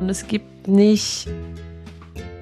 Und 0.00 0.08
es 0.08 0.26
gibt 0.26 0.68
nicht, 0.68 1.28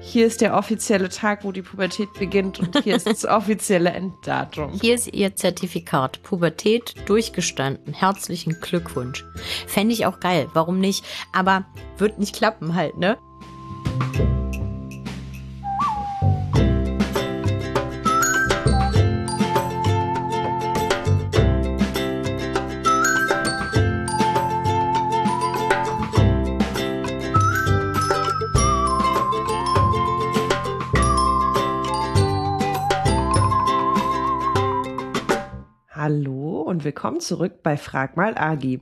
hier 0.01 0.27
ist 0.27 0.41
der 0.41 0.55
offizielle 0.55 1.09
Tag, 1.09 1.43
wo 1.43 1.51
die 1.51 1.61
Pubertät 1.61 2.13
beginnt 2.13 2.59
und 2.59 2.83
hier 2.83 2.95
ist 2.95 3.07
das 3.07 3.25
offizielle 3.25 3.89
Enddatum. 3.89 4.79
Hier 4.79 4.95
ist 4.95 5.13
Ihr 5.13 5.35
Zertifikat. 5.35 6.21
Pubertät 6.23 6.93
durchgestanden. 7.07 7.93
Herzlichen 7.93 8.57
Glückwunsch. 8.61 9.25
Fände 9.65 9.93
ich 9.93 10.05
auch 10.05 10.19
geil. 10.19 10.47
Warum 10.53 10.79
nicht? 10.79 11.03
Aber 11.33 11.65
wird 11.97 12.19
nicht 12.19 12.35
klappen 12.35 12.75
halt, 12.75 12.97
ne? 12.97 13.17
Willkommen 36.97 37.19
zurück 37.19 37.61
bei 37.61 37.77
Frag 37.77 38.17
mal 38.17 38.35
Agi, 38.35 38.81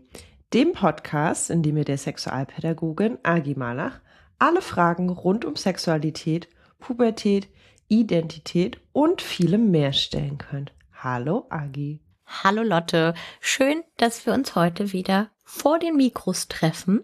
dem 0.54 0.72
Podcast, 0.72 1.50
in 1.50 1.64
dem 1.64 1.74
mir 1.74 1.84
der 1.84 1.98
Sexualpädagogin 1.98 3.18
Agi 3.24 3.56
Malach 3.56 4.00
alle 4.40 4.62
Fragen 4.62 5.10
rund 5.10 5.44
um 5.44 5.58
Sexualität, 5.58 6.48
Pubertät, 6.80 7.50
Identität 7.90 8.80
und 8.94 9.22
vielem 9.22 9.70
mehr 9.70 9.92
stellen 9.92 10.38
könnt. 10.38 10.72
Hallo 10.94 11.48
Agi. 11.50 12.00
Hallo 12.26 12.64
Lotte. 12.64 13.16
Schön, 13.42 13.84
dass 13.98 14.26
wir 14.26 14.34
uns 14.34 14.56
heute 14.56 14.94
wieder 14.94 15.30
vor 15.44 15.78
den 15.78 15.98
Mikros 15.98 16.48
treffen. 16.48 17.02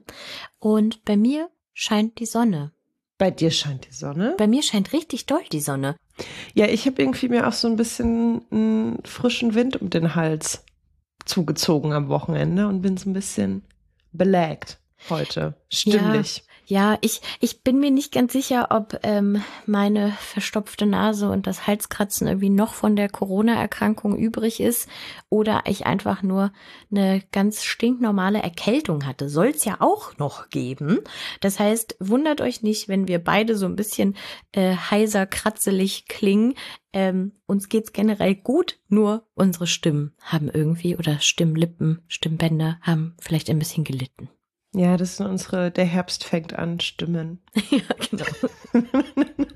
Und 0.60 1.04
bei 1.04 1.18
mir 1.18 1.50
scheint 1.74 2.20
die 2.20 2.26
Sonne. 2.26 2.72
Bei 3.18 3.32
dir 3.32 3.52
scheint 3.52 3.86
die 3.86 3.94
Sonne? 3.94 4.36
Bei 4.38 4.48
mir 4.48 4.64
scheint 4.64 4.94
richtig 4.94 5.26
doll 5.26 5.44
die 5.52 5.60
Sonne. 5.60 5.98
Ja, 6.54 6.68
ich 6.68 6.86
habe 6.86 7.02
irgendwie 7.02 7.28
mir 7.28 7.50
auch 7.50 7.54
so 7.54 7.68
ein 7.68 7.76
bisschen 7.76 8.46
einen 8.50 9.04
frischen 9.04 9.56
Wind 9.56 9.82
um 9.82 9.90
den 9.90 10.16
Hals 10.16 10.64
zugezogen 11.26 11.94
am 11.94 12.10
Wochenende 12.10 12.68
und 12.68 12.82
bin 12.82 12.98
so 12.98 13.10
ein 13.10 13.14
bisschen 13.14 13.64
belägt 14.12 14.80
heute, 15.10 15.56
stimmlich. 15.70 16.38
Ja, 16.38 16.44
ich, 17.02 17.20
ich 17.42 17.64
bin 17.64 17.82
mir 17.82 17.92
nicht 17.92 18.14
ganz 18.14 18.32
sicher, 18.32 18.68
ob 18.70 18.98
ähm, 19.04 19.44
meine 19.66 20.14
verstopfte 20.14 20.86
Nase 20.86 21.30
und 21.30 21.46
das 21.46 21.68
Halskratzen 21.68 22.28
irgendwie 22.28 22.50
noch 22.50 22.76
von 22.76 22.96
der 22.96 23.10
Corona-Erkrankung 23.10 24.16
übrig 24.16 24.62
ist 24.62 24.88
oder 25.28 25.64
ich 25.66 25.86
einfach 25.86 26.24
nur 26.24 26.54
eine 26.90 27.24
ganz 27.34 27.66
stinknormale 27.66 28.42
Erkältung 28.42 29.06
hatte. 29.06 29.28
Soll 29.28 29.48
es 29.48 29.66
ja 29.66 29.82
auch 29.82 30.18
noch 30.18 30.48
geben. 30.48 31.00
Das 31.42 31.60
heißt, 31.60 31.98
wundert 32.00 32.40
euch 32.40 32.62
nicht, 32.62 32.88
wenn 32.88 33.06
wir 33.06 33.22
beide 33.22 33.58
so 33.58 33.66
ein 33.66 33.76
bisschen 33.76 34.16
äh, 34.54 34.78
heiser, 34.78 35.26
kratzelig 35.26 36.06
klingen. 36.08 36.54
Ähm, 36.94 37.34
uns 37.48 37.68
geht's 37.68 37.92
generell 37.92 38.36
gut, 38.36 38.80
nur 38.88 39.28
unsere 39.34 39.68
Stimmen 39.68 40.16
haben 40.22 40.48
irgendwie 40.48 40.96
oder 40.96 41.20
Stimmlippen, 41.20 42.02
Stimmbänder 42.08 42.80
haben 42.82 43.18
vielleicht 43.20 43.50
ein 43.50 43.60
bisschen 43.60 43.84
gelitten. 43.84 44.30
Ja, 44.74 44.96
das 44.96 45.18
sind 45.18 45.28
unsere, 45.28 45.70
der 45.70 45.86
Herbst 45.86 46.24
fängt 46.24 46.54
an, 46.54 46.80
Stimmen. 46.80 47.42
ja, 47.70 47.82
genau. 48.10 48.26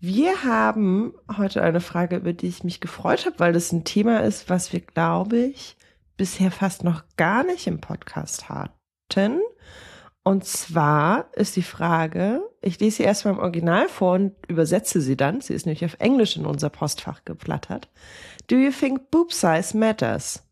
Wir 0.00 0.44
haben 0.44 1.14
heute 1.38 1.62
eine 1.62 1.80
Frage, 1.80 2.16
über 2.16 2.32
die 2.34 2.48
ich 2.48 2.64
mich 2.64 2.80
gefreut 2.80 3.24
habe, 3.24 3.38
weil 3.38 3.52
das 3.54 3.72
ein 3.72 3.84
Thema 3.84 4.22
ist, 4.22 4.50
was 4.50 4.70
wir, 4.72 4.80
glaube 4.80 5.38
ich, 5.38 5.76
bisher 6.18 6.50
fast 6.50 6.84
noch 6.84 7.04
gar 7.16 7.42
nicht 7.42 7.66
im 7.66 7.80
Podcast 7.80 8.50
hatten. 8.50 9.40
Und 10.22 10.44
zwar 10.44 11.28
ist 11.34 11.56
die 11.56 11.62
Frage, 11.62 12.42
ich 12.60 12.80
lese 12.80 12.98
sie 12.98 13.02
erstmal 13.02 13.34
im 13.34 13.40
Original 13.40 13.88
vor 13.88 14.14
und 14.14 14.34
übersetze 14.46 15.00
sie 15.00 15.16
dann. 15.16 15.40
Sie 15.40 15.54
ist 15.54 15.64
nämlich 15.64 15.84
auf 15.84 15.96
Englisch 16.00 16.36
in 16.36 16.44
unser 16.44 16.70
Postfach 16.70 17.24
geplattert. 17.24 17.88
Do 18.46 18.56
you 18.56 18.70
think 18.70 19.10
boob 19.10 19.32
size 19.32 19.76
matters? 19.76 20.46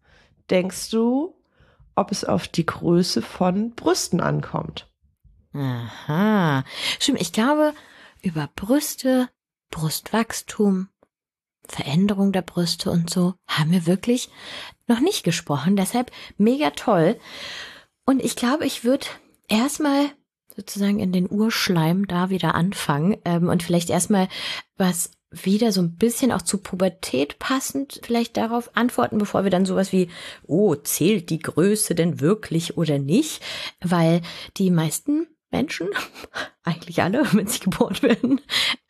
Denkst 0.51 0.91
du, 0.91 1.35
ob 1.95 2.13
es 2.13 2.25
auf 2.25 2.49
die 2.49 2.67
Größe 2.67 3.23
von 3.23 3.73
Brüsten 3.73 4.21
ankommt. 4.21 4.89
Aha. 5.55 6.65
Stimmt, 6.99 7.21
ich 7.21 7.33
glaube, 7.33 7.75
über 8.23 8.49
Brüste, 8.55 9.29
Brustwachstum, 9.71 10.89
Veränderung 11.67 12.33
der 12.33 12.43
Brüste 12.43 12.91
und 12.91 13.11
so 13.11 13.35
haben 13.47 13.71
wir 13.71 13.87
wirklich 13.87 14.31
noch 14.87 15.01
nicht 15.01 15.25
gesprochen. 15.25 15.77
Deshalb 15.77 16.11
mega 16.37 16.71
toll. 16.71 17.19
Und 18.05 18.23
ich 18.23 18.37
glaube, 18.37 18.67
ich 18.67 18.85
würde 18.85 19.07
erstmal 19.49 20.11
sozusagen 20.57 20.99
in 20.99 21.13
den 21.13 21.31
Urschleim 21.31 22.07
da 22.07 22.31
wieder 22.31 22.55
anfangen 22.55 23.17
ähm, 23.25 23.49
und 23.49 23.63
vielleicht 23.63 23.91
erstmal 23.91 24.29
was 24.77 25.13
wieder 25.33 25.73
so 25.73 25.81
ein 25.81 25.97
bisschen 25.97 26.33
auch 26.33 26.43
zu 26.43 26.59
Pubertät 26.59 27.39
passend 27.39 28.01
vielleicht 28.05 28.37
darauf 28.37 28.77
antworten, 28.77 29.19
bevor 29.19 29.45
wir 29.45 29.51
dann 29.51 29.67
sowas 29.67 29.93
wie, 29.93 30.09
oh, 30.47 30.75
zählt 30.75 31.31
die 31.31 31.41
Größe 31.41 31.95
denn 31.95 32.21
wirklich 32.21 32.77
oder 32.77 32.99
nicht? 32.99 33.43
Weil 33.81 34.23
die 34.57 34.71
meisten 34.71 35.27
Menschen, 35.53 35.89
eigentlich 36.65 37.03
alle, 37.03 37.25
wenn 37.33 37.47
sie 37.47 37.61
geboren 37.61 38.03
werden, 38.03 38.41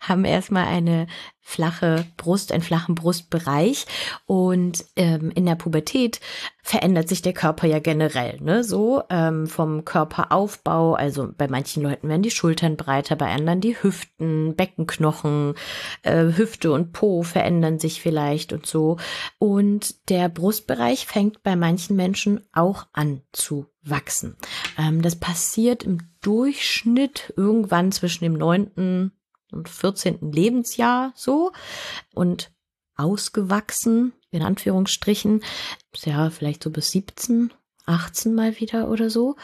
haben 0.00 0.24
erstmal 0.24 0.66
eine 0.66 1.06
flache 1.40 2.06
Brust, 2.16 2.52
einen 2.52 2.62
flachen 2.62 2.94
Brustbereich. 2.94 3.86
Und 4.26 4.84
ähm, 4.96 5.30
in 5.34 5.44
der 5.44 5.56
Pubertät 5.56 6.20
verändert 6.62 7.08
sich 7.08 7.20
der 7.20 7.32
Körper 7.32 7.66
ja 7.66 7.80
generell, 7.80 8.40
ne? 8.40 8.64
So 8.64 9.02
ähm, 9.10 9.46
vom 9.46 9.84
Körperaufbau. 9.84 10.94
Also 10.94 11.28
bei 11.36 11.48
manchen 11.48 11.82
Leuten 11.82 12.08
werden 12.08 12.22
die 12.22 12.30
Schultern 12.30 12.76
breiter, 12.76 13.16
bei 13.16 13.32
anderen 13.32 13.60
die 13.60 13.76
Hüften, 13.82 14.54
Beckenknochen, 14.54 15.54
äh, 16.02 16.24
Hüfte 16.36 16.72
und 16.72 16.92
Po 16.92 17.22
verändern 17.22 17.78
sich 17.78 18.00
vielleicht 18.00 18.52
und 18.52 18.64
so. 18.64 18.96
Und 19.38 20.08
der 20.08 20.28
Brustbereich 20.28 21.06
fängt 21.06 21.42
bei 21.42 21.56
manchen 21.56 21.96
Menschen 21.96 22.46
auch 22.52 22.86
an 22.92 23.22
zu 23.32 23.66
wachsen. 23.82 24.36
Ähm, 24.78 25.02
das 25.02 25.16
passiert 25.16 25.82
im 25.82 25.98
Durchschnitt 26.20 27.32
irgendwann 27.36 27.92
zwischen 27.92 28.24
dem 28.24 28.34
neunten 28.34 29.12
und 29.50 29.68
14. 29.68 30.32
Lebensjahr 30.32 31.12
so 31.14 31.52
und 32.14 32.52
ausgewachsen, 32.96 34.12
in 34.30 34.42
Anführungsstrichen, 34.42 35.42
ja, 36.04 36.30
vielleicht 36.30 36.62
so 36.62 36.70
bis 36.70 36.90
17, 36.90 37.52
18 37.86 38.34
mal 38.34 38.58
wieder 38.60 38.88
oder 38.88 39.10
so. 39.10 39.36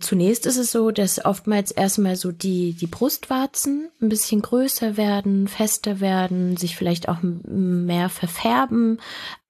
Zunächst 0.00 0.46
ist 0.46 0.56
es 0.56 0.72
so, 0.72 0.90
dass 0.90 1.24
oftmals 1.24 1.70
erstmal 1.70 2.16
so 2.16 2.32
die, 2.32 2.74
die 2.74 2.86
Brustwarzen 2.86 3.90
ein 4.00 4.08
bisschen 4.08 4.42
größer 4.42 4.96
werden, 4.96 5.48
fester 5.48 6.00
werden, 6.00 6.56
sich 6.56 6.76
vielleicht 6.76 7.08
auch 7.08 7.18
mehr 7.22 8.08
verfärben 8.08 8.98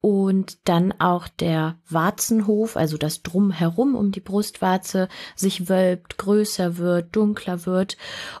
und 0.01 0.57
dann 0.65 0.93
auch 0.99 1.27
der 1.27 1.77
Warzenhof, 1.89 2.75
also 2.75 2.97
das 2.97 3.23
Drumherum 3.23 3.95
um 3.95 4.11
die 4.11 4.19
Brustwarze, 4.19 5.07
sich 5.35 5.69
wölbt, 5.69 6.17
größer 6.17 6.77
wird, 6.77 7.15
dunkler 7.15 7.65
wird 7.65 7.97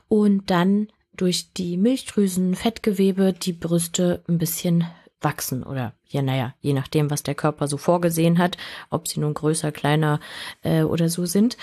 und 0.09 0.49
dann 0.49 0.87
durch 1.15 1.53
die 1.53 1.77
Milchdrüsen, 1.77 2.55
Fettgewebe 2.55 3.33
die 3.33 3.53
Brüste 3.53 4.23
ein 4.27 4.39
bisschen 4.39 4.85
wachsen 5.23 5.63
oder 5.63 5.93
ja, 6.13 6.21
naja, 6.21 6.53
je 6.61 6.73
nachdem, 6.73 7.09
was 7.09 7.23
der 7.23 7.33
Körper 7.33 7.67
so 7.67 7.77
vorgesehen 7.77 8.37
hat, 8.37 8.55
ob 8.91 9.07
sie 9.07 9.19
nun 9.19 9.33
größer, 9.33 9.71
kleiner 9.71 10.19
äh, 10.61 10.83
oder 10.83 11.09
so 11.09 11.25
sind. 11.25 11.57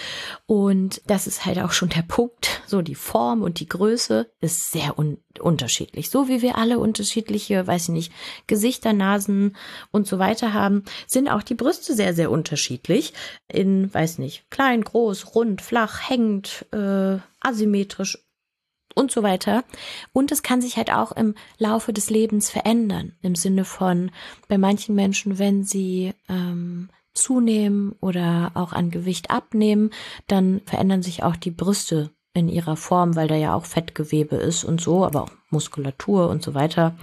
Und 0.47 1.03
das 1.07 1.29
ist 1.29 1.47
halt 1.47 1.61
auch 1.61 1.71
schon 1.71 1.91
der 1.91 2.03
Punkt. 2.03 2.63
So 2.67 2.83
die 2.83 2.97
Form 2.97 3.43
und 3.43 3.61
die 3.61 3.69
Größe 3.69 4.29
ist 4.41 4.73
sehr 4.73 4.99
un 4.99 5.19
unterschiedlich. 5.39 6.11
So 6.11 6.27
wie 6.27 6.43
wir 6.43 6.59
alle 6.59 6.81
unterschiedliche, 6.81 7.65
weiß 7.65 7.85
ich 7.85 7.95
nicht, 7.95 8.13
Gesichter, 8.49 8.93
Nasen 8.93 9.57
und 9.93 10.09
so 10.09 10.19
weiter 10.19 10.53
haben, 10.53 10.83
sind 11.07 11.29
auch 11.29 11.45
die 11.45 11.55
Brüste 11.55 11.95
sehr, 11.95 12.13
sehr 12.13 12.31
unterschiedlich. 12.33 13.15
In, 13.47 13.95
weiß 13.95 14.19
nicht, 14.19 14.51
klein, 14.51 14.83
groß, 14.83 15.37
rund, 15.37 15.63
flach, 15.63 16.11
hängend, 16.11 16.67
äh, 16.73 17.19
asymmetrisch 17.41 18.19
und 18.95 19.11
so 19.11 19.23
weiter. 19.23 19.65
Und 20.13 20.33
es 20.33 20.43
kann 20.43 20.61
sich 20.61 20.77
halt 20.77 20.93
auch 20.93 21.13
im 21.13 21.35
Laufe 21.59 21.93
des 21.93 22.11
Lebens 22.11 22.51
verändern. 22.51 23.13
Im 23.23 23.35
Sinne 23.35 23.65
von 23.65 24.11
bei 24.49 24.59
manchen 24.59 24.95
Menschen, 24.95 25.39
wenn 25.39 25.65
sie 25.65 26.13
ähm, 26.29 26.91
zunehmen 27.15 27.93
oder 28.01 28.53
auch 28.55 28.73
an 28.73 28.91
Gewicht 28.91 29.31
abnehmen, 29.31 29.91
dann 30.27 30.61
verändern 30.65 31.03
sich 31.03 31.23
auch 31.23 31.37
die 31.37 31.51
Brüste 31.51 32.11
in 32.33 32.49
ihrer 32.49 32.77
Form, 32.77 33.17
weil 33.17 33.29
da 33.29 33.35
ja 33.35 33.55
auch 33.55 33.65
Fettgewebe 33.65 34.37
ist 34.37 34.65
und 34.65 34.81
so, 34.81 35.05
aber 35.05 35.25
auch 35.25 35.31
Muskulatur 35.51 36.29
und 36.29 36.43
so 36.43 36.55
weiter. 36.55 36.97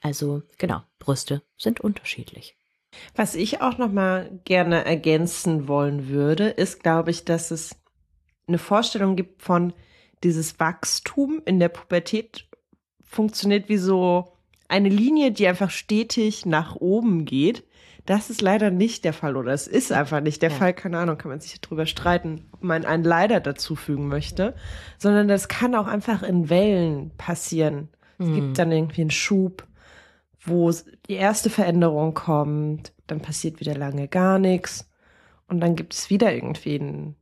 Also 0.00 0.42
genau, 0.58 0.80
Brüste 0.98 1.42
sind 1.58 1.80
unterschiedlich. 1.80 2.56
Was 3.14 3.34
ich 3.34 3.60
auch 3.60 3.78
noch 3.78 3.92
mal 3.92 4.40
gerne 4.44 4.84
ergänzen 4.84 5.68
wollen 5.68 6.08
würde, 6.08 6.48
ist, 6.48 6.82
glaube 6.82 7.10
ich, 7.10 7.24
dass 7.24 7.50
es 7.50 7.76
eine 8.48 8.58
Vorstellung 8.58 9.16
gibt 9.16 9.42
von 9.42 9.72
dieses 10.24 10.60
Wachstum 10.60 11.40
in 11.44 11.58
der 11.60 11.68
Pubertät 11.68 12.46
funktioniert 13.02 13.68
wie 13.68 13.78
so 13.78 14.32
eine 14.68 14.88
Linie, 14.88 15.32
die 15.32 15.46
einfach 15.48 15.70
stetig 15.70 16.46
nach 16.46 16.76
oben 16.76 17.24
geht. 17.24 17.64
das 18.06 18.28
ist 18.30 18.40
leider 18.40 18.70
nicht 18.70 19.04
der 19.04 19.12
Fall 19.12 19.36
oder 19.36 19.52
es 19.52 19.68
ist 19.68 19.92
einfach 19.92 20.20
nicht 20.20 20.42
der 20.42 20.50
Ja. 20.50 20.56
Fall. 20.56 20.72
Keine 20.74 20.98
Ahnung, 20.98 21.16
kann 21.18 21.30
man 21.30 21.38
sich 21.40 21.60
drüber 21.60 21.86
streiten, 21.86 22.46
ob 22.50 22.62
man 22.64 22.84
einen 22.84 23.04
leider 23.04 23.38
dazufügen 23.40 24.08
möchte, 24.08 24.54
sondern 24.98 25.28
das 25.28 25.46
kann 25.48 25.74
auch 25.76 25.86
einfach 25.86 26.22
in 26.24 26.48
Wellen 26.50 27.12
passieren. 27.18 27.88
Es 28.18 28.26
Mhm. 28.26 28.34
gibt 28.34 28.58
dann 28.58 28.72
irgendwie 28.72 29.02
einen 29.02 29.10
Schub, 29.10 29.66
wo 30.44 30.72
die 31.08 31.14
erste 31.14 31.50
Veränderung 31.50 32.14
kommt, 32.14 32.92
dann 33.06 33.20
passiert 33.20 33.60
wieder 33.60 33.76
lange 33.76 34.08
gar 34.08 34.38
nichts 34.40 34.88
und 35.46 35.60
dann 35.60 35.76
gibt 35.76 35.94
es 35.94 36.10
wieder 36.10 36.32
irgendwie 36.34 36.80
einen. 36.80 37.16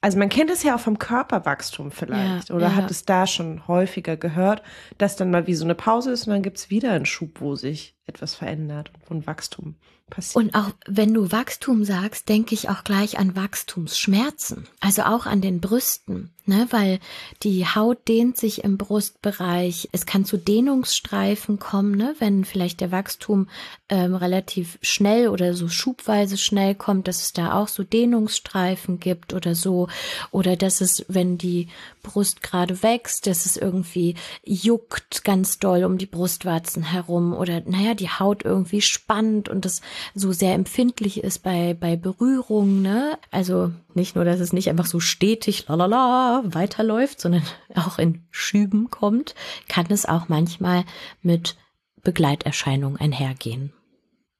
Also 0.00 0.18
man 0.18 0.28
kennt 0.28 0.50
es 0.50 0.62
ja 0.62 0.76
auch 0.76 0.80
vom 0.80 0.98
Körperwachstum 0.98 1.90
vielleicht 1.90 2.50
Ja, 2.50 2.54
oder 2.54 2.68
ja. 2.68 2.74
hat 2.76 2.90
es 2.90 3.04
da 3.04 3.26
schon 3.26 3.66
häufiger 3.66 4.16
gehört, 4.16 4.62
dass 4.96 5.16
dann 5.16 5.30
mal 5.30 5.46
wie 5.46 5.54
so 5.54 5.64
eine 5.64 5.74
Pause 5.74 6.12
ist 6.12 6.26
und 6.26 6.32
dann 6.32 6.42
gibt 6.42 6.58
es 6.58 6.70
wieder 6.70 6.92
einen 6.92 7.06
Schub, 7.06 7.40
wo 7.40 7.56
sich 7.56 7.97
etwas 8.08 8.34
verändert 8.34 8.90
und 9.08 9.24
wo 9.24 9.26
Wachstum 9.26 9.74
passiert. 10.08 10.36
Und 10.36 10.54
auch 10.54 10.70
wenn 10.86 11.14
du 11.14 11.30
Wachstum 11.30 11.84
sagst, 11.84 12.28
denke 12.28 12.54
ich 12.54 12.68
auch 12.68 12.84
gleich 12.84 13.18
an 13.18 13.36
Wachstumsschmerzen. 13.36 14.66
Also 14.80 15.02
auch 15.02 15.26
an 15.26 15.40
den 15.40 15.60
Brüsten, 15.60 16.30
ne? 16.46 16.66
Weil 16.70 16.98
die 17.42 17.66
Haut 17.66 18.08
dehnt 18.08 18.36
sich 18.36 18.64
im 18.64 18.78
Brustbereich. 18.78 19.88
Es 19.92 20.06
kann 20.06 20.24
zu 20.24 20.36
Dehnungsstreifen 20.36 21.58
kommen, 21.58 21.96
ne? 21.96 22.14
Wenn 22.18 22.44
vielleicht 22.44 22.80
der 22.80 22.92
Wachstum 22.92 23.48
ähm, 23.88 24.14
relativ 24.14 24.78
schnell 24.82 25.28
oder 25.28 25.54
so 25.54 25.68
schubweise 25.68 26.38
schnell 26.38 26.74
kommt, 26.74 27.08
dass 27.08 27.22
es 27.22 27.32
da 27.32 27.52
auch 27.52 27.68
so 27.68 27.82
Dehnungsstreifen 27.82 29.00
gibt 29.00 29.34
oder 29.34 29.54
so. 29.54 29.88
Oder 30.30 30.56
dass 30.56 30.80
es, 30.80 31.04
wenn 31.08 31.38
die 31.38 31.68
Brust 32.02 32.42
gerade 32.42 32.82
wächst, 32.82 33.26
dass 33.26 33.46
es 33.46 33.56
irgendwie 33.56 34.14
juckt 34.44 35.24
ganz 35.24 35.58
doll 35.58 35.84
um 35.84 35.98
die 35.98 36.06
Brustwarzen 36.06 36.82
herum 36.82 37.32
oder 37.32 37.62
naja, 37.66 37.94
die 37.94 38.08
Haut 38.10 38.44
irgendwie 38.44 38.80
spannt 38.80 39.48
und 39.48 39.64
das 39.64 39.80
so 40.14 40.32
sehr 40.32 40.54
empfindlich 40.54 41.22
ist 41.22 41.42
bei, 41.42 41.74
bei 41.74 41.96
Berührung, 41.96 42.82
ne? 42.82 43.18
Also 43.30 43.72
nicht 43.94 44.16
nur, 44.16 44.24
dass 44.24 44.40
es 44.40 44.52
nicht 44.52 44.70
einfach 44.70 44.86
so 44.86 45.00
stetig 45.00 45.66
lalala 45.68 46.42
weiterläuft, 46.44 47.20
sondern 47.20 47.42
auch 47.74 47.98
in 47.98 48.26
Schüben 48.30 48.90
kommt, 48.90 49.34
kann 49.68 49.86
es 49.90 50.06
auch 50.06 50.28
manchmal 50.28 50.84
mit 51.22 51.56
Begleiterscheinungen 52.02 52.98
einhergehen. 52.98 53.72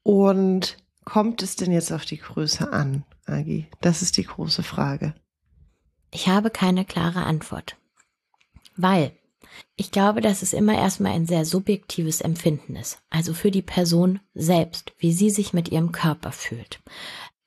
Und 0.03 0.77
kommt 1.05 1.43
es 1.43 1.57
denn 1.57 1.73
jetzt 1.73 1.93
auf 1.93 2.05
die 2.05 2.19
Größe 2.19 2.73
an, 2.73 3.05
Agi? 3.27 3.67
Das 3.81 4.03
ist 4.03 4.17
die 4.17 4.25
große 4.25 4.63
Frage. 4.63 5.15
Ich 6.11 6.29
habe 6.29 6.51
keine 6.51 6.85
klare 6.85 7.25
Antwort. 7.25 7.77
Weil 8.77 9.13
ich 9.77 9.91
glaube, 9.91 10.21
dass 10.21 10.43
es 10.43 10.53
immer 10.53 10.75
erstmal 10.75 11.13
ein 11.13 11.27
sehr 11.27 11.45
subjektives 11.45 12.21
Empfinden 12.21 12.77
ist. 12.77 13.01
Also 13.11 13.35
für 13.35 13.51
die 13.51 13.63
Person 13.63 14.21
selbst, 14.35 14.93
wie 14.99 15.13
sie 15.13 15.31
sich 15.31 15.53
mit 15.53 15.69
ihrem 15.71 15.93
Körper 15.93 16.33
fühlt. 16.33 16.81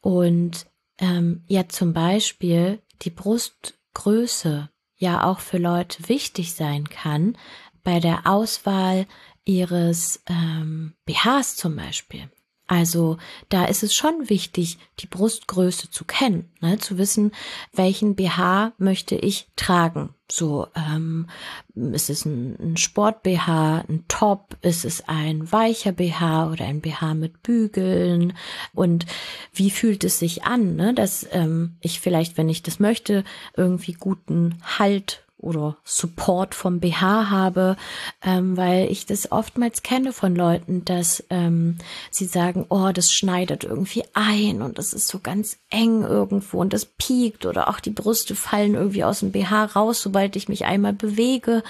Und 0.02 0.68
ähm, 0.98 1.44
ja 1.48 1.68
zum 1.68 1.94
Beispiel 1.94 2.82
die 3.02 3.10
Brustgröße 3.10 4.70
ja 4.96 5.24
auch 5.24 5.40
für 5.40 5.58
Leute 5.58 6.08
wichtig 6.10 6.54
sein 6.54 6.88
kann 6.88 7.38
bei 7.84 8.00
der 8.00 8.28
Auswahl 8.28 9.08
ihres 9.44 10.22
ähm, 10.28 10.94
BHs 11.06 11.56
zum 11.56 11.76
Beispiel. 11.76 12.30
Also 12.72 13.18
da 13.50 13.66
ist 13.66 13.84
es 13.84 13.94
schon 13.94 14.30
wichtig, 14.30 14.78
die 15.00 15.06
Brustgröße 15.08 15.92
zu 15.92 16.06
kennen, 16.06 16.50
ne? 16.62 16.78
zu 16.78 16.98
wissen, 16.98 17.34
welchen 17.74 18.16
BH 18.16 18.72
möchte 18.78 19.16
ich 19.16 19.50
tragen. 19.58 20.16
So 20.32 20.68
ähm, 20.74 21.28
ist 21.76 22.10
es 22.10 22.24
ein, 22.24 22.56
ein 22.62 22.78
Sport-BH, 22.78 23.84
ein 23.90 24.06
Top, 24.08 24.56
ist 24.62 24.86
es 24.86 25.04
ein 25.10 25.52
weicher 25.52 25.92
BH 25.92 26.50
oder 26.50 26.64
ein 26.64 26.80
BH 26.80 27.14
mit 27.16 27.44
Bügeln 27.44 28.38
und 28.74 29.06
wie 29.52 29.70
fühlt 29.70 30.06
es 30.06 30.20
sich 30.20 30.46
an, 30.46 30.78
ne? 30.78 30.94
dass 30.94 31.28
ähm, 31.34 31.76
ich 31.82 32.00
vielleicht, 32.00 32.38
wenn 32.38 32.48
ich 32.48 32.64
das 32.64 32.80
möchte, 32.80 33.26
irgendwie 33.58 33.92
guten 33.92 34.60
Halt 34.80 35.26
oder 35.42 35.78
Support 35.84 36.56
vom 36.56 36.80
BH 36.80 37.30
habe, 37.30 37.76
ähm, 38.24 38.56
weil 38.58 38.92
ich 38.92 39.06
das 39.06 39.32
oftmals 39.32 39.84
kenne 39.84 40.14
von 40.14 40.36
Leuten, 40.36 40.86
dass 40.86 41.24
ähm, 41.30 41.78
sie 42.10 42.26
sagen, 42.26 42.66
oh, 42.70 42.92
das 42.94 43.12
schneidet 43.12 43.64
irgendwie 43.64 44.04
ein 44.14 44.62
und 44.62 44.78
das 44.78 44.94
ist 44.94 45.08
so 45.08 45.20
ganz 45.20 45.58
eng 45.70 46.04
irgendwo 46.04 46.60
und 46.60 46.74
das 46.74 46.86
piekt 46.86 47.46
oder 47.46 47.68
auch 47.70 47.80
die 47.80 47.90
Brüste 47.90 48.36
fallen 48.36 48.76
irgendwie 48.76 49.04
aus 49.04 49.20
dem 49.20 49.32
BH 49.32 49.66
raus, 49.66 50.02
sobald 50.02 50.36
ich 50.36 50.48
mich 50.48 50.66
einmal 50.66 50.94
bewege. 50.94 51.64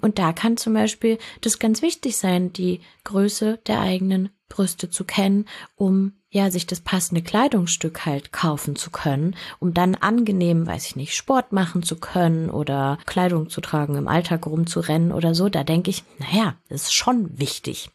Und 0.00 0.18
da 0.18 0.32
kann 0.32 0.56
zum 0.56 0.74
Beispiel 0.74 1.18
das 1.40 1.58
ganz 1.58 1.82
wichtig 1.82 2.16
sein, 2.16 2.52
die 2.52 2.80
Größe 3.04 3.58
der 3.66 3.80
eigenen 3.80 4.30
Brüste 4.48 4.90
zu 4.90 5.04
kennen, 5.04 5.46
um 5.76 6.12
ja, 6.30 6.50
sich 6.50 6.66
das 6.66 6.80
passende 6.80 7.22
Kleidungsstück 7.22 8.04
halt 8.04 8.32
kaufen 8.32 8.76
zu 8.76 8.90
können, 8.90 9.34
um 9.60 9.72
dann 9.72 9.94
angenehm, 9.94 10.66
weiß 10.66 10.86
ich 10.86 10.96
nicht, 10.96 11.14
Sport 11.14 11.52
machen 11.52 11.82
zu 11.82 11.96
können 11.98 12.50
oder 12.50 12.98
Kleidung 13.06 13.48
zu 13.48 13.60
tragen, 13.60 13.94
im 13.94 14.08
Alltag 14.08 14.46
rumzurennen 14.46 15.12
oder 15.12 15.34
so. 15.34 15.48
Da 15.48 15.64
denke 15.64 15.90
ich, 15.90 16.04
naja, 16.18 16.56
das 16.68 16.84
ist 16.84 16.94
schon 16.94 17.38
wichtig. 17.38 17.90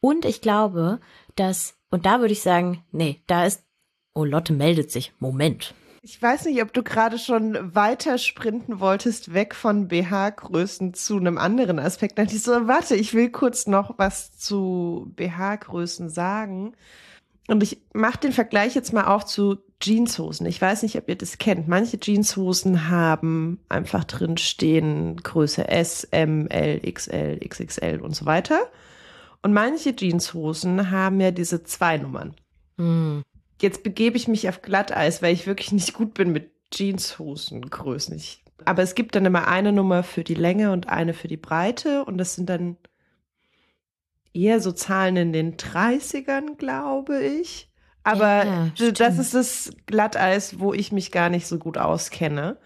Und 0.00 0.26
ich 0.26 0.42
glaube, 0.42 1.00
dass, 1.34 1.74
und 1.90 2.04
da 2.04 2.20
würde 2.20 2.32
ich 2.32 2.42
sagen, 2.42 2.84
nee, 2.92 3.22
da 3.26 3.46
ist, 3.46 3.62
oh, 4.12 4.24
Lotte 4.24 4.52
meldet 4.52 4.90
sich. 4.90 5.12
Moment. 5.18 5.74
Ich 6.04 6.20
weiß 6.20 6.46
nicht, 6.46 6.60
ob 6.60 6.72
du 6.72 6.82
gerade 6.82 7.16
schon 7.16 7.74
weiter 7.74 8.18
sprinten 8.18 8.80
wolltest, 8.80 9.32
weg 9.32 9.54
von 9.54 9.86
BH-Größen 9.86 10.94
zu 10.94 11.16
einem 11.16 11.38
anderen 11.38 11.78
Aspekt. 11.78 12.18
Dachte 12.18 12.34
ich 12.34 12.42
so, 12.42 12.66
warte, 12.66 12.96
ich 12.96 13.14
will 13.14 13.30
kurz 13.30 13.66
noch 13.66 13.98
was 13.98 14.36
zu 14.36 15.12
BH-Größen 15.14 16.10
sagen. 16.10 16.74
Und 17.48 17.62
ich 17.62 17.82
mache 17.92 18.18
den 18.18 18.32
Vergleich 18.32 18.74
jetzt 18.74 18.92
mal 18.92 19.06
auch 19.06 19.24
zu 19.24 19.58
Jeanshosen. 19.82 20.46
Ich 20.46 20.60
weiß 20.60 20.84
nicht, 20.84 20.96
ob 20.96 21.08
ihr 21.08 21.16
das 21.16 21.38
kennt. 21.38 21.66
Manche 21.66 21.98
Jeanshosen 21.98 22.88
haben 22.88 23.58
einfach 23.68 24.04
drin 24.04 24.36
stehen 24.36 25.16
Größe 25.16 25.66
S, 25.68 26.04
M, 26.04 26.46
L, 26.46 26.80
XL, 26.80 27.40
XXL 27.46 28.00
und 28.00 28.14
so 28.14 28.26
weiter. 28.26 28.60
Und 29.42 29.52
manche 29.52 29.94
Jeanshosen 29.94 30.90
haben 30.90 31.20
ja 31.20 31.32
diese 31.32 31.64
zwei 31.64 31.98
Nummern. 31.98 32.34
Hm. 32.78 33.22
Jetzt 33.60 33.82
begebe 33.82 34.16
ich 34.16 34.28
mich 34.28 34.48
auf 34.48 34.62
Glatteis, 34.62 35.20
weil 35.20 35.34
ich 35.34 35.46
wirklich 35.46 35.72
nicht 35.72 35.94
gut 35.94 36.14
bin 36.14 36.32
mit 36.32 36.50
Jeanshosengrößen. 36.72 38.16
Ich, 38.16 38.44
aber 38.64 38.82
es 38.82 38.94
gibt 38.94 39.16
dann 39.16 39.26
immer 39.26 39.48
eine 39.48 39.72
Nummer 39.72 40.04
für 40.04 40.22
die 40.22 40.34
Länge 40.34 40.70
und 40.70 40.88
eine 40.88 41.12
für 41.12 41.28
die 41.28 41.36
Breite. 41.36 42.04
Und 42.04 42.18
das 42.18 42.36
sind 42.36 42.48
dann 42.48 42.76
eher 44.34 44.60
so 44.60 44.72
Zahlen 44.72 45.16
in 45.16 45.32
den 45.32 45.56
30ern, 45.56 46.56
glaube 46.56 47.22
ich. 47.22 47.70
Aber 48.04 48.44
Ja, 48.44 48.90
das 48.92 49.18
ist 49.18 49.34
das 49.34 49.72
Glatteis, 49.86 50.58
wo 50.58 50.72
ich 50.72 50.92
mich 50.92 51.12
gar 51.12 51.28
nicht 51.28 51.46
so 51.46 51.58
gut 51.58 51.78
auskenne. 51.78 52.56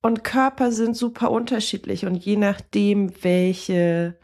Und 0.00 0.24
Körper 0.24 0.72
sind 0.72 0.96
super 0.96 1.30
unterschiedlich 1.30 2.06
und 2.06 2.16
je 2.16 2.36
nachdem, 2.36 3.12
welche 3.22 4.16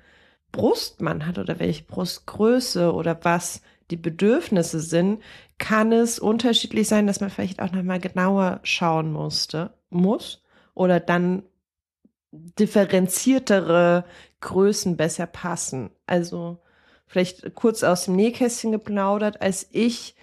Brust 0.50 1.00
man 1.00 1.26
hat 1.26 1.38
oder 1.38 1.58
welche 1.60 1.84
Brustgröße 1.84 2.92
oder 2.92 3.18
was 3.22 3.62
die 3.90 3.96
Bedürfnisse 3.96 4.80
sind, 4.80 5.22
kann 5.58 5.92
es 5.92 6.18
unterschiedlich 6.18 6.88
sein, 6.88 7.06
dass 7.06 7.20
man 7.20 7.30
vielleicht 7.30 7.60
auch 7.60 7.72
nochmal 7.72 8.00
genauer 8.00 8.60
schauen 8.62 9.12
musste, 9.12 9.74
muss 9.90 10.42
oder 10.74 11.00
dann 11.00 11.44
differenziertere 12.30 14.04
Größen 14.40 14.96
besser 14.96 15.26
passen. 15.26 15.90
Also 16.06 16.58
vielleicht 17.06 17.54
kurz 17.54 17.82
aus 17.82 18.04
dem 18.04 18.16
Nähkästchen 18.16 18.72
geplaudert, 18.72 19.40
als 19.40 19.68
ich 19.72 20.14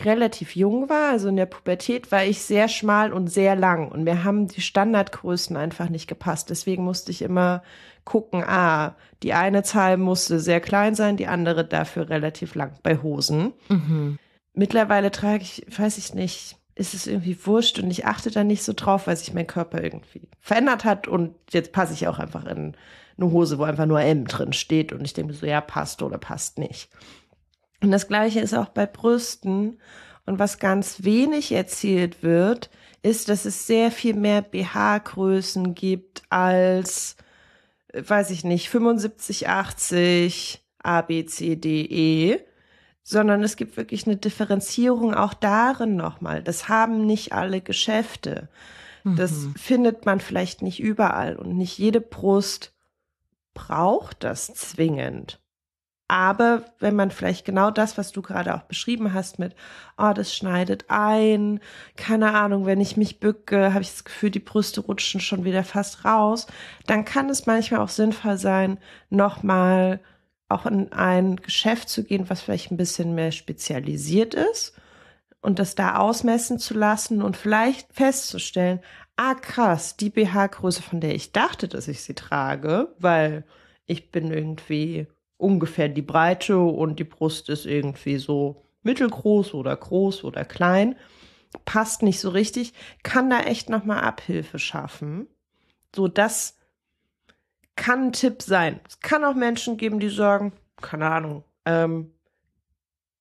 relativ 0.00 0.56
jung 0.56 0.88
war, 0.88 1.10
also 1.10 1.28
in 1.28 1.36
der 1.36 1.46
Pubertät, 1.46 2.10
war 2.10 2.24
ich 2.24 2.42
sehr 2.42 2.68
schmal 2.68 3.12
und 3.12 3.28
sehr 3.28 3.54
lang 3.54 3.88
und 3.88 4.04
mir 4.04 4.24
haben 4.24 4.48
die 4.48 4.62
Standardgrößen 4.62 5.56
einfach 5.56 5.88
nicht 5.88 6.08
gepasst. 6.08 6.50
Deswegen 6.50 6.84
musste 6.84 7.10
ich 7.10 7.22
immer 7.22 7.62
gucken, 8.04 8.42
ah, 8.42 8.96
die 9.22 9.34
eine 9.34 9.62
Zahl 9.62 9.96
musste 9.96 10.40
sehr 10.40 10.60
klein 10.60 10.94
sein, 10.94 11.16
die 11.16 11.26
andere 11.26 11.64
dafür 11.64 12.08
relativ 12.08 12.54
lang 12.54 12.74
bei 12.82 12.98
Hosen. 12.98 13.52
Mhm. 13.68 14.18
Mittlerweile 14.54 15.10
trage 15.10 15.42
ich, 15.42 15.64
weiß 15.76 15.98
ich 15.98 16.14
nicht, 16.14 16.56
ist 16.74 16.94
es 16.94 17.06
irgendwie 17.06 17.36
wurscht 17.44 17.78
und 17.78 17.90
ich 17.90 18.06
achte 18.06 18.30
da 18.30 18.44
nicht 18.44 18.62
so 18.62 18.72
drauf, 18.74 19.06
weil 19.06 19.16
sich 19.16 19.34
mein 19.34 19.46
Körper 19.46 19.82
irgendwie 19.82 20.28
verändert 20.40 20.84
hat 20.84 21.06
und 21.06 21.34
jetzt 21.50 21.72
passe 21.72 21.92
ich 21.92 22.08
auch 22.08 22.18
einfach 22.18 22.46
in 22.46 22.76
eine 23.22 23.32
Hose, 23.32 23.58
wo 23.58 23.64
einfach 23.64 23.86
nur 23.86 24.00
M 24.00 24.26
drin 24.26 24.52
steht 24.52 24.92
und 24.92 25.04
ich 25.04 25.14
denke 25.14 25.32
so, 25.32 25.46
ja, 25.46 25.60
passt 25.60 26.02
oder 26.02 26.18
passt 26.18 26.58
nicht. 26.58 26.90
Und 27.82 27.90
das 27.90 28.08
gleiche 28.08 28.40
ist 28.40 28.54
auch 28.54 28.68
bei 28.68 28.86
Brüsten. 28.86 29.80
Und 30.24 30.38
was 30.38 30.58
ganz 30.58 31.02
wenig 31.02 31.50
erzählt 31.50 32.22
wird, 32.22 32.70
ist, 33.02 33.28
dass 33.28 33.44
es 33.44 33.66
sehr 33.66 33.90
viel 33.90 34.14
mehr 34.14 34.40
BH-Größen 34.42 35.74
gibt 35.74 36.22
als, 36.30 37.16
weiß 37.92 38.30
ich 38.30 38.44
nicht, 38.44 38.68
75, 38.70 39.48
80, 39.48 40.64
A, 40.84 41.02
B, 41.02 41.24
C, 41.26 41.56
D, 41.56 41.82
E, 41.82 42.40
sondern 43.02 43.42
es 43.42 43.56
gibt 43.56 43.76
wirklich 43.76 44.06
eine 44.06 44.16
Differenzierung 44.16 45.14
auch 45.14 45.34
darin 45.34 45.96
nochmal. 45.96 46.40
Das 46.42 46.68
haben 46.68 47.04
nicht 47.04 47.32
alle 47.32 47.60
Geschäfte. 47.60 48.48
Das 49.04 49.32
Mhm. 49.32 49.54
findet 49.56 50.06
man 50.06 50.20
vielleicht 50.20 50.62
nicht 50.62 50.78
überall 50.78 51.34
und 51.34 51.56
nicht 51.56 51.76
jede 51.78 52.00
Brust 52.00 52.71
braucht 53.54 54.24
das 54.24 54.52
zwingend. 54.54 55.42
Aber 56.08 56.64
wenn 56.78 56.94
man 56.94 57.10
vielleicht 57.10 57.46
genau 57.46 57.70
das, 57.70 57.96
was 57.96 58.12
du 58.12 58.20
gerade 58.20 58.54
auch 58.54 58.64
beschrieben 58.64 59.14
hast 59.14 59.38
mit, 59.38 59.54
oh, 59.96 60.12
das 60.14 60.34
schneidet 60.36 60.84
ein, 60.88 61.58
keine 61.96 62.34
Ahnung, 62.34 62.66
wenn 62.66 62.82
ich 62.82 62.98
mich 62.98 63.18
bücke, 63.18 63.72
habe 63.72 63.80
ich 63.80 63.90
das 63.90 64.04
Gefühl, 64.04 64.30
die 64.30 64.38
Brüste 64.38 64.82
rutschen 64.82 65.22
schon 65.22 65.44
wieder 65.44 65.64
fast 65.64 66.04
raus, 66.04 66.48
dann 66.86 67.06
kann 67.06 67.30
es 67.30 67.46
manchmal 67.46 67.80
auch 67.80 67.88
sinnvoll 67.88 68.36
sein, 68.36 68.78
nochmal 69.08 70.00
auch 70.50 70.66
in 70.66 70.92
ein 70.92 71.36
Geschäft 71.36 71.88
zu 71.88 72.04
gehen, 72.04 72.28
was 72.28 72.42
vielleicht 72.42 72.70
ein 72.70 72.76
bisschen 72.76 73.14
mehr 73.14 73.32
spezialisiert 73.32 74.34
ist 74.34 74.74
und 75.40 75.58
das 75.58 75.74
da 75.74 75.96
ausmessen 75.96 76.58
zu 76.58 76.74
lassen 76.74 77.22
und 77.22 77.36
vielleicht 77.36 77.92
festzustellen, 77.92 78.80
ah 79.22 79.34
krass, 79.36 79.96
die 79.96 80.10
BH-Größe, 80.10 80.82
von 80.82 81.00
der 81.00 81.14
ich 81.14 81.30
dachte, 81.30 81.68
dass 81.68 81.86
ich 81.86 82.02
sie 82.02 82.14
trage, 82.14 82.92
weil 82.98 83.44
ich 83.86 84.10
bin 84.10 84.32
irgendwie 84.32 85.06
ungefähr 85.36 85.88
die 85.88 86.02
Breite 86.02 86.58
und 86.58 86.98
die 86.98 87.04
Brust 87.04 87.48
ist 87.48 87.64
irgendwie 87.64 88.16
so 88.16 88.64
mittelgroß 88.82 89.54
oder 89.54 89.76
groß 89.76 90.24
oder 90.24 90.44
klein, 90.44 90.96
passt 91.64 92.02
nicht 92.02 92.18
so 92.18 92.30
richtig, 92.30 92.72
kann 93.04 93.30
da 93.30 93.42
echt 93.42 93.70
nochmal 93.70 94.00
Abhilfe 94.00 94.58
schaffen. 94.58 95.28
So, 95.94 96.08
das 96.08 96.58
kann 97.76 98.06
ein 98.06 98.12
Tipp 98.12 98.42
sein. 98.42 98.80
Es 98.88 98.98
kann 98.98 99.24
auch 99.24 99.34
Menschen 99.34 99.76
geben, 99.76 100.00
die 100.00 100.08
sagen, 100.08 100.52
keine 100.80 101.08
Ahnung, 101.08 101.44
ähm, 101.64 102.12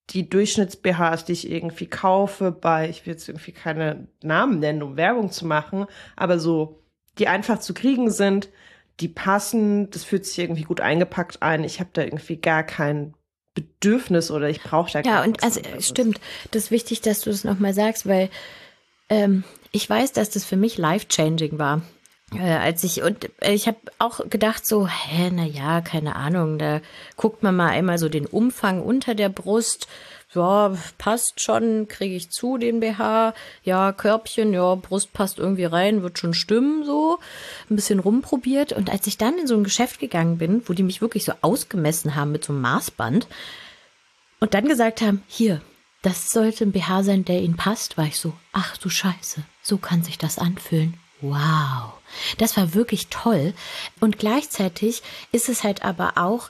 die 0.10 0.30
Durchschnitts-BHs, 0.30 1.26
die 1.26 1.34
ich 1.34 1.50
irgendwie 1.50 1.88
kaufe, 1.88 2.52
bei, 2.52 2.90
ich 2.90 3.06
will 3.06 3.14
jetzt 3.14 3.30
irgendwie 3.30 3.54
keine 3.54 4.08
Namen 4.22 4.60
nennen, 4.60 4.84
um 4.84 4.98
Werbung 4.98 5.32
zu 5.32 5.46
machen, 5.46 5.86
aber 6.16 6.40
so, 6.40 6.84
die 7.18 7.28
einfach 7.28 7.60
zu 7.60 7.74
kriegen 7.74 8.12
sind, 8.12 8.50
die 9.00 9.08
passen, 9.08 9.90
das 9.90 10.04
fühlt 10.04 10.26
sich 10.26 10.40
irgendwie 10.40 10.64
gut 10.64 10.82
eingepackt 10.82 11.42
ein. 11.42 11.64
Ich 11.64 11.80
habe 11.80 11.90
da 11.94 12.04
irgendwie 12.04 12.38
gar 12.38 12.64
kein 12.64 13.14
Bedürfnis 13.54 14.32
oder 14.32 14.50
ich 14.50 14.62
brauche 14.62 14.92
da 14.92 15.02
Ja, 15.02 15.24
und 15.24 15.44
also 15.44 15.62
stimmt, 15.80 16.20
das 16.52 16.66
ist 16.66 16.72
wichtig, 16.72 17.02
dass 17.02 17.22
du 17.22 17.30
das 17.30 17.44
nochmal 17.44 17.74
sagst, 17.74 18.06
weil 18.06 18.30
ähm, 19.10 19.44
ich 19.72 19.90
weiß, 19.90 20.14
dass 20.14 20.30
das 20.30 20.46
für 20.46 20.58
mich 20.58 20.78
life-changing 20.78 21.58
war. 21.58 21.82
Äh, 22.34 22.54
als 22.54 22.84
ich 22.84 23.04
und 23.04 23.30
ich 23.42 23.68
habe 23.68 23.78
auch 24.00 24.22
gedacht 24.30 24.66
so, 24.66 24.88
hä, 24.88 25.30
na 25.34 25.44
ja, 25.44 25.82
keine 25.82 26.16
Ahnung, 26.16 26.58
da 26.58 26.82
guckt 27.18 27.44
man 27.44 27.56
mal 27.56 27.70
einmal 27.70 27.98
so 27.98 28.08
den 28.10 28.26
Umfang 28.26 28.82
unter 28.82 29.16
der 29.16 29.30
Brust. 29.30 29.88
Ja, 30.34 30.74
passt 30.98 31.42
schon, 31.42 31.90
kriege 31.90 32.16
ich 32.16 32.30
zu 32.30 32.58
den 32.58 32.80
BH. 32.80 33.34
Ja, 33.64 33.92
Körbchen, 33.92 34.54
ja, 34.54 34.76
Brust 34.76 35.12
passt 35.12 35.40
irgendwie 35.40 35.66
rein, 35.66 36.04
wird 36.04 36.20
schon 36.20 36.34
stimmen 36.34 36.86
so. 36.86 37.20
Ein 37.70 37.76
bisschen 37.76 38.00
rumprobiert 38.00 38.72
und 38.72 38.90
als 38.90 39.08
ich 39.08 39.18
dann 39.18 39.38
in 39.38 39.48
so 39.48 39.56
ein 39.56 39.66
Geschäft 39.66 40.00
gegangen 40.00 40.38
bin, 40.38 40.64
wo 40.68 40.74
die 40.74 40.84
mich 40.84 41.02
wirklich 41.02 41.26
so 41.26 41.34
ausgemessen 41.42 42.16
haben 42.16 42.32
mit 42.32 42.46
so 42.46 42.54
einem 42.54 42.62
Maßband 42.62 43.28
und 44.40 44.54
dann 44.54 44.70
gesagt 44.70 45.02
haben, 45.02 45.22
hier, 45.28 45.62
das 46.02 46.32
sollte 46.32 46.64
ein 46.64 46.72
BH 46.72 47.04
sein, 47.04 47.26
der 47.26 47.42
Ihnen 47.42 47.58
passt, 47.58 47.98
war 47.98 48.06
ich 48.06 48.18
so, 48.18 48.32
ach 48.54 48.78
du 48.78 48.88
Scheiße, 48.88 49.44
so 49.62 49.78
kann 49.78 50.02
sich 50.02 50.18
das 50.18 50.40
anfühlen. 50.40 50.98
Wow. 51.20 52.01
Das 52.38 52.58
war 52.58 52.74
wirklich 52.74 53.08
toll. 53.08 53.54
Und 54.00 54.20
gleichzeitig 54.20 55.04
ist 55.32 55.50
es 55.50 55.64
halt 55.64 55.84
aber 55.84 56.14
auch, 56.18 56.50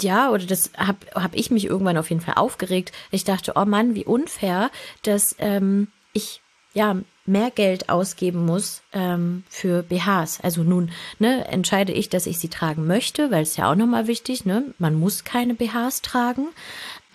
ja, 0.00 0.30
oder 0.30 0.46
das 0.46 0.70
habe 0.76 0.98
hab 1.14 1.34
ich 1.34 1.50
mich 1.50 1.66
irgendwann 1.66 1.98
auf 1.98 2.10
jeden 2.10 2.22
Fall 2.22 2.34
aufgeregt. 2.34 2.92
Ich 3.10 3.24
dachte, 3.24 3.52
oh 3.56 3.64
Mann, 3.64 3.94
wie 3.94 4.04
unfair, 4.04 4.70
dass 5.02 5.36
ähm, 5.38 5.88
ich 6.12 6.40
ja 6.74 6.96
mehr 7.26 7.50
Geld 7.50 7.90
ausgeben 7.90 8.46
muss 8.46 8.82
ähm, 8.92 9.44
für 9.48 9.82
BHs. 9.82 10.40
Also 10.40 10.62
nun 10.62 10.90
ne, 11.18 11.46
entscheide 11.46 11.92
ich, 11.92 12.08
dass 12.08 12.26
ich 12.26 12.38
sie 12.38 12.48
tragen 12.48 12.86
möchte, 12.86 13.30
weil 13.30 13.42
es 13.42 13.56
ja 13.56 13.70
auch 13.70 13.74
nochmal 13.74 14.06
wichtig, 14.06 14.46
ne? 14.46 14.64
Man 14.78 14.94
muss 14.94 15.24
keine 15.24 15.54
BHs 15.54 16.02
tragen 16.02 16.48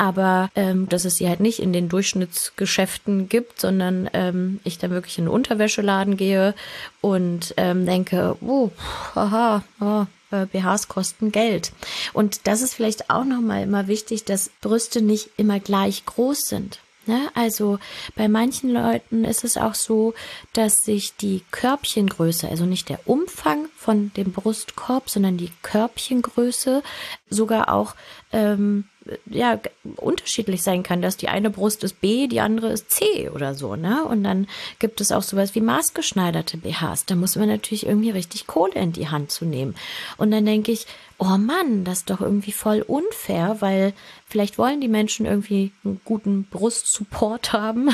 aber 0.03 0.49
ähm, 0.55 0.89
dass 0.89 1.05
es 1.05 1.15
sie 1.15 1.29
halt 1.29 1.39
nicht 1.39 1.59
in 1.59 1.71
den 1.71 1.87
Durchschnittsgeschäften 1.87 3.29
gibt, 3.29 3.61
sondern 3.61 4.09
ähm, 4.13 4.59
ich 4.63 4.77
dann 4.77 4.91
wirklich 4.91 5.17
in 5.17 5.25
einen 5.25 5.33
Unterwäscheladen 5.33 6.17
gehe 6.17 6.53
und 6.99 7.53
ähm, 7.57 7.85
denke, 7.85 8.35
oh, 8.41 8.69
haha, 9.15 9.63
oh, 9.79 10.05
äh, 10.31 10.45
BHs 10.45 10.89
kosten 10.89 11.31
Geld. 11.31 11.71
Und 12.11 12.47
das 12.47 12.61
ist 12.61 12.73
vielleicht 12.73 13.09
auch 13.09 13.23
nochmal 13.23 13.63
immer 13.63 13.87
wichtig, 13.87 14.25
dass 14.25 14.51
Brüste 14.61 15.01
nicht 15.01 15.29
immer 15.37 15.59
gleich 15.59 16.05
groß 16.05 16.41
sind. 16.41 16.79
Ne? 17.05 17.29
Also 17.33 17.79
bei 18.15 18.27
manchen 18.27 18.69
Leuten 18.69 19.25
ist 19.25 19.43
es 19.43 19.57
auch 19.57 19.75
so, 19.75 20.13
dass 20.53 20.75
sich 20.77 21.15
die 21.17 21.43
Körbchengröße, 21.51 22.47
also 22.47 22.65
nicht 22.65 22.87
der 22.89 23.07
Umfang 23.07 23.67
von 23.75 24.11
dem 24.15 24.31
Brustkorb, 24.31 25.09
sondern 25.09 25.37
die 25.37 25.51
Körbchengröße 25.63 26.81
sogar 27.29 27.73
auch 27.73 27.95
ähm, 28.31 28.85
ja 29.25 29.59
unterschiedlich 29.97 30.63
sein 30.63 30.83
kann, 30.83 31.01
dass 31.01 31.17
die 31.17 31.27
eine 31.27 31.49
Brust 31.49 31.83
ist 31.83 31.99
B, 31.99 32.27
die 32.27 32.39
andere 32.39 32.71
ist 32.71 32.89
C 32.91 33.29
oder 33.29 33.53
so, 33.53 33.75
ne? 33.75 34.05
Und 34.05 34.23
dann 34.23 34.47
gibt 34.79 35.01
es 35.01 35.11
auch 35.11 35.23
sowas 35.23 35.55
wie 35.55 35.61
maßgeschneiderte 35.61 36.57
BHs. 36.57 37.05
Da 37.05 37.15
muss 37.15 37.35
man 37.35 37.49
natürlich 37.49 37.85
irgendwie 37.85 38.11
richtig 38.11 38.47
Kohle 38.47 38.73
in 38.75 38.93
die 38.93 39.09
Hand 39.09 39.31
zu 39.31 39.45
nehmen. 39.45 39.75
Und 40.17 40.31
dann 40.31 40.45
denke 40.45 40.71
ich, 40.71 40.87
oh 41.17 41.37
Mann, 41.37 41.83
das 41.83 41.99
ist 41.99 42.09
doch 42.09 42.21
irgendwie 42.21 42.51
voll 42.51 42.81
unfair, 42.81 43.57
weil 43.59 43.93
vielleicht 44.27 44.57
wollen 44.57 44.81
die 44.81 44.87
Menschen 44.87 45.25
irgendwie 45.25 45.71
einen 45.83 46.01
guten 46.05 46.45
Brustsupport 46.45 47.53
haben 47.53 47.89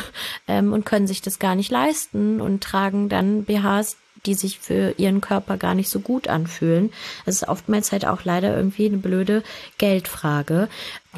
ähm, 0.47 0.73
und 0.73 0.85
können 0.85 1.07
sich 1.07 1.21
das 1.21 1.39
gar 1.39 1.55
nicht 1.55 1.71
leisten 1.71 2.41
und 2.41 2.63
tragen 2.63 3.09
dann 3.09 3.45
BHs, 3.45 3.97
die 4.25 4.33
sich 4.33 4.59
für 4.59 4.93
ihren 4.97 5.21
Körper 5.21 5.57
gar 5.57 5.75
nicht 5.75 5.89
so 5.89 5.99
gut 5.99 6.27
anfühlen. 6.27 6.91
Das 7.25 7.35
ist 7.35 7.47
oftmals 7.47 7.91
halt 7.91 8.05
auch 8.05 8.23
leider 8.23 8.55
irgendwie 8.55 8.85
eine 8.85 8.97
blöde 8.97 9.43
Geldfrage. 9.77 10.69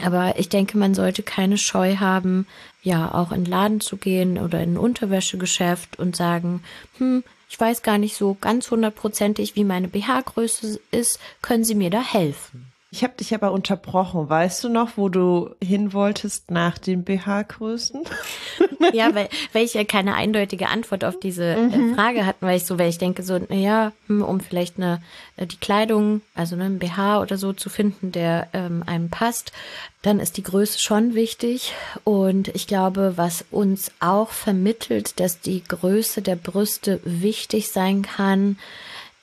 Aber 0.03 0.39
ich 0.39 0.49
denke, 0.49 0.77
man 0.77 0.93
sollte 0.93 1.23
keine 1.23 1.57
Scheu 1.57 1.97
haben, 1.97 2.47
ja, 2.83 3.13
auch 3.13 3.31
in 3.31 3.43
den 3.43 3.51
Laden 3.51 3.81
zu 3.81 3.97
gehen 3.97 4.37
oder 4.37 4.61
in 4.61 4.73
ein 4.73 4.77
Unterwäschegeschäft 4.77 5.99
und 5.99 6.15
sagen, 6.15 6.63
hm, 6.97 7.23
ich 7.49 7.59
weiß 7.59 7.83
gar 7.83 7.97
nicht 7.97 8.15
so 8.15 8.37
ganz 8.39 8.71
hundertprozentig, 8.71 9.55
wie 9.55 9.65
meine 9.65 9.89
BH-Größe 9.89 10.79
ist, 10.91 11.19
können 11.41 11.65
Sie 11.65 11.75
mir 11.75 11.89
da 11.89 12.01
helfen? 12.01 12.70
Ich 12.93 13.05
habe 13.05 13.13
dich 13.13 13.33
aber 13.33 13.53
unterbrochen. 13.53 14.29
Weißt 14.29 14.65
du 14.65 14.69
noch, 14.69 14.97
wo 14.97 15.07
du 15.07 15.55
hin 15.63 15.93
wolltest 15.93 16.51
nach 16.51 16.77
den 16.77 17.05
BH-Größen? 17.05 18.03
ja, 18.93 19.15
weil, 19.15 19.29
weil 19.53 19.63
ich 19.63 19.75
ja 19.75 19.85
keine 19.85 20.13
eindeutige 20.13 20.67
Antwort 20.67 21.05
auf 21.05 21.17
diese 21.17 21.53
äh, 21.53 21.77
mhm. 21.77 21.95
Frage 21.95 22.25
hatten, 22.25 22.45
weil 22.45 22.57
ich 22.57 22.65
so, 22.65 22.77
weil 22.77 22.89
ich 22.89 22.97
denke 22.97 23.23
so, 23.23 23.39
naja, 23.39 23.93
hm, 24.07 24.21
um 24.21 24.41
vielleicht 24.41 24.75
eine 24.75 25.01
äh, 25.37 25.47
die 25.47 25.55
Kleidung, 25.55 26.19
also 26.35 26.57
ne, 26.57 26.65
ein 26.65 26.79
BH 26.79 27.21
oder 27.21 27.37
so 27.37 27.53
zu 27.53 27.69
finden, 27.69 28.11
der 28.11 28.49
ähm, 28.51 28.83
einem 28.85 29.09
passt, 29.09 29.53
dann 30.01 30.19
ist 30.19 30.35
die 30.35 30.43
Größe 30.43 30.77
schon 30.77 31.15
wichtig. 31.15 31.73
Und 32.03 32.49
ich 32.49 32.67
glaube, 32.67 33.13
was 33.15 33.45
uns 33.51 33.93
auch 34.01 34.31
vermittelt, 34.31 35.17
dass 35.21 35.39
die 35.39 35.63
Größe 35.63 36.21
der 36.21 36.35
Brüste 36.35 36.99
wichtig 37.05 37.69
sein 37.69 38.01
kann, 38.01 38.57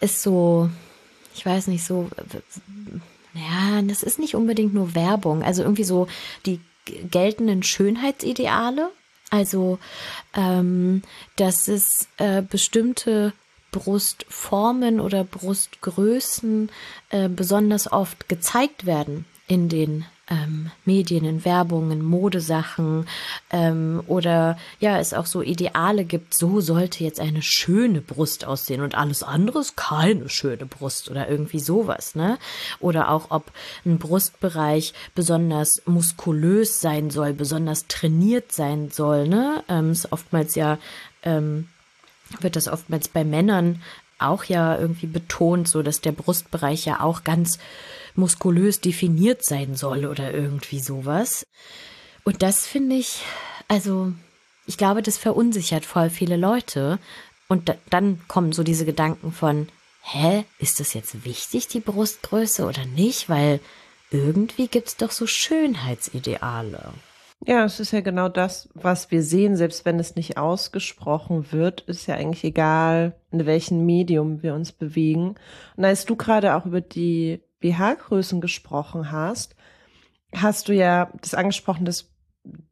ist 0.00 0.22
so, 0.22 0.70
ich 1.34 1.44
weiß 1.44 1.66
nicht, 1.66 1.84
so 1.84 2.08
ja, 3.38 3.82
das 3.82 4.02
ist 4.02 4.18
nicht 4.18 4.34
unbedingt 4.34 4.74
nur 4.74 4.94
Werbung. 4.94 5.42
Also 5.42 5.62
irgendwie 5.62 5.84
so 5.84 6.08
die 6.46 6.60
geltenden 7.10 7.62
Schönheitsideale. 7.62 8.90
Also, 9.30 9.78
ähm, 10.34 11.02
dass 11.36 11.68
es 11.68 12.08
äh, 12.16 12.42
bestimmte 12.42 13.34
Brustformen 13.72 15.00
oder 15.00 15.24
Brustgrößen 15.24 16.70
äh, 17.10 17.28
besonders 17.28 17.92
oft 17.92 18.28
gezeigt 18.28 18.86
werden 18.86 19.26
in 19.46 19.68
den 19.68 20.06
ähm, 20.30 20.70
Medien, 20.84 21.24
in 21.24 21.44
Werbungen, 21.44 22.04
Modesachen 22.04 23.06
ähm, 23.50 24.02
oder 24.06 24.58
ja, 24.80 24.98
es 24.98 25.14
auch 25.14 25.26
so 25.26 25.42
Ideale 25.42 26.04
gibt, 26.04 26.34
so 26.34 26.60
sollte 26.60 27.04
jetzt 27.04 27.20
eine 27.20 27.42
schöne 27.42 28.00
Brust 28.00 28.44
aussehen 28.44 28.80
und 28.80 28.94
alles 28.94 29.22
andere 29.22 29.60
ist 29.60 29.76
keine 29.76 30.28
schöne 30.28 30.66
Brust 30.66 31.10
oder 31.10 31.28
irgendwie 31.28 31.60
sowas, 31.60 32.14
ne? 32.14 32.38
Oder 32.80 33.10
auch 33.10 33.30
ob 33.30 33.50
ein 33.86 33.98
Brustbereich 33.98 34.92
besonders 35.14 35.82
muskulös 35.86 36.80
sein 36.80 37.10
soll, 37.10 37.32
besonders 37.32 37.86
trainiert 37.86 38.52
sein 38.52 38.90
soll, 38.90 39.28
ne? 39.28 39.64
Ähm, 39.68 39.92
ist 39.92 40.12
oftmals 40.12 40.54
ja 40.54 40.78
ähm, 41.22 41.68
wird 42.40 42.56
das 42.56 42.68
oftmals 42.68 43.08
bei 43.08 43.24
Männern 43.24 43.82
auch 44.18 44.44
ja 44.44 44.76
irgendwie 44.78 45.06
betont, 45.06 45.68
so 45.68 45.82
dass 45.82 46.00
der 46.00 46.12
Brustbereich 46.12 46.84
ja 46.84 47.00
auch 47.00 47.24
ganz 47.24 47.58
muskulös 48.18 48.80
definiert 48.80 49.44
sein 49.44 49.74
soll 49.74 50.04
oder 50.04 50.34
irgendwie 50.34 50.80
sowas. 50.80 51.46
Und 52.24 52.42
das 52.42 52.66
finde 52.66 52.96
ich, 52.96 53.22
also 53.68 54.12
ich 54.66 54.76
glaube, 54.76 55.00
das 55.00 55.16
verunsichert 55.16 55.86
voll 55.86 56.10
viele 56.10 56.36
Leute. 56.36 56.98
Und 57.48 57.70
da, 57.70 57.76
dann 57.88 58.20
kommen 58.28 58.52
so 58.52 58.62
diese 58.62 58.84
Gedanken 58.84 59.32
von, 59.32 59.68
hä, 60.02 60.44
ist 60.58 60.80
das 60.80 60.92
jetzt 60.92 61.24
wichtig, 61.24 61.68
die 61.68 61.80
Brustgröße 61.80 62.66
oder 62.66 62.84
nicht? 62.84 63.30
Weil 63.30 63.60
irgendwie 64.10 64.68
gibt 64.68 64.88
es 64.88 64.96
doch 64.96 65.10
so 65.10 65.26
Schönheitsideale. 65.26 66.92
Ja, 67.46 67.64
es 67.64 67.78
ist 67.78 67.92
ja 67.92 68.00
genau 68.00 68.28
das, 68.28 68.68
was 68.74 69.10
wir 69.12 69.22
sehen, 69.22 69.56
selbst 69.56 69.84
wenn 69.84 70.00
es 70.00 70.16
nicht 70.16 70.36
ausgesprochen 70.36 71.52
wird, 71.52 71.82
ist 71.82 72.06
ja 72.06 72.16
eigentlich 72.16 72.42
egal, 72.42 73.14
in 73.30 73.46
welchem 73.46 73.86
Medium 73.86 74.42
wir 74.42 74.54
uns 74.54 74.72
bewegen. 74.72 75.36
Und 75.76 75.84
als 75.84 76.04
du 76.04 76.16
gerade 76.16 76.56
auch 76.56 76.66
über 76.66 76.80
die 76.80 77.40
BH-Größen 77.60 78.40
gesprochen 78.40 79.10
hast, 79.10 79.56
hast 80.34 80.68
du 80.68 80.74
ja 80.74 81.10
das 81.20 81.34
angesprochen, 81.34 81.84
dass 81.84 82.10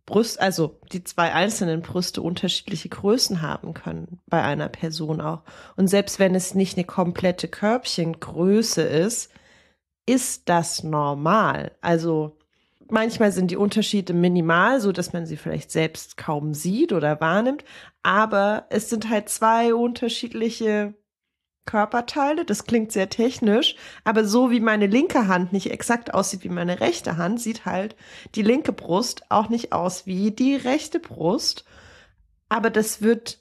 Brust, 0.07 0.41
also 0.41 0.79
die 0.93 1.03
zwei 1.05 1.33
einzelnen 1.33 1.83
Brüste 1.83 2.23
unterschiedliche 2.23 2.89
Größen 2.89 3.43
haben 3.43 3.75
können 3.75 4.21
bei 4.27 4.43
einer 4.43 4.69
Person 4.69 5.21
auch. 5.21 5.43
Und 5.77 5.89
selbst 5.89 6.19
wenn 6.19 6.35
es 6.35 6.55
nicht 6.55 6.77
eine 6.77 6.87
komplette 6.87 7.49
Körbchengröße 7.49 8.83
ist, 8.83 9.31
ist 10.07 10.49
das 10.49 10.85
normal. 10.85 11.73
Also 11.81 12.39
manchmal 12.89 13.33
sind 13.33 13.51
die 13.51 13.57
Unterschiede 13.57 14.15
minimal, 14.15 14.81
so 14.81 14.93
dass 14.93 15.13
man 15.13 15.27
sie 15.27 15.37
vielleicht 15.37 15.73
selbst 15.73 16.17
kaum 16.17 16.55
sieht 16.55 16.93
oder 16.93 17.21
wahrnimmt, 17.21 17.65
aber 18.05 18.67
es 18.71 18.89
sind 18.89 19.11
halt 19.11 19.29
zwei 19.29 19.75
unterschiedliche 19.75 20.95
Körperteile. 21.67 22.45
Das 22.45 22.65
klingt 22.65 22.93
sehr 22.93 23.11
technisch, 23.11 23.77
aber 24.05 24.25
so 24.25 24.51
wie 24.51 24.61
meine 24.61 24.87
linke 24.87 25.29
Hand 25.29 25.53
nicht 25.53 25.71
exakt 25.71 26.15
aussieht 26.15 26.45
wie 26.45 26.49
meine 26.49 26.81
rechte 26.81 27.17
Hand, 27.17 27.41
sieht 27.41 27.67
halt 27.67 27.97
die 28.35 28.43
linke 28.43 28.73
Brust 28.73 29.31
auch 29.31 29.49
nicht 29.49 29.73
aus 29.73 30.07
wie 30.07 30.31
die 30.31 30.57
rechte 30.57 31.01
Brust. 31.01 31.65
Aber 32.49 32.71
das 32.71 33.03
wird 33.03 33.41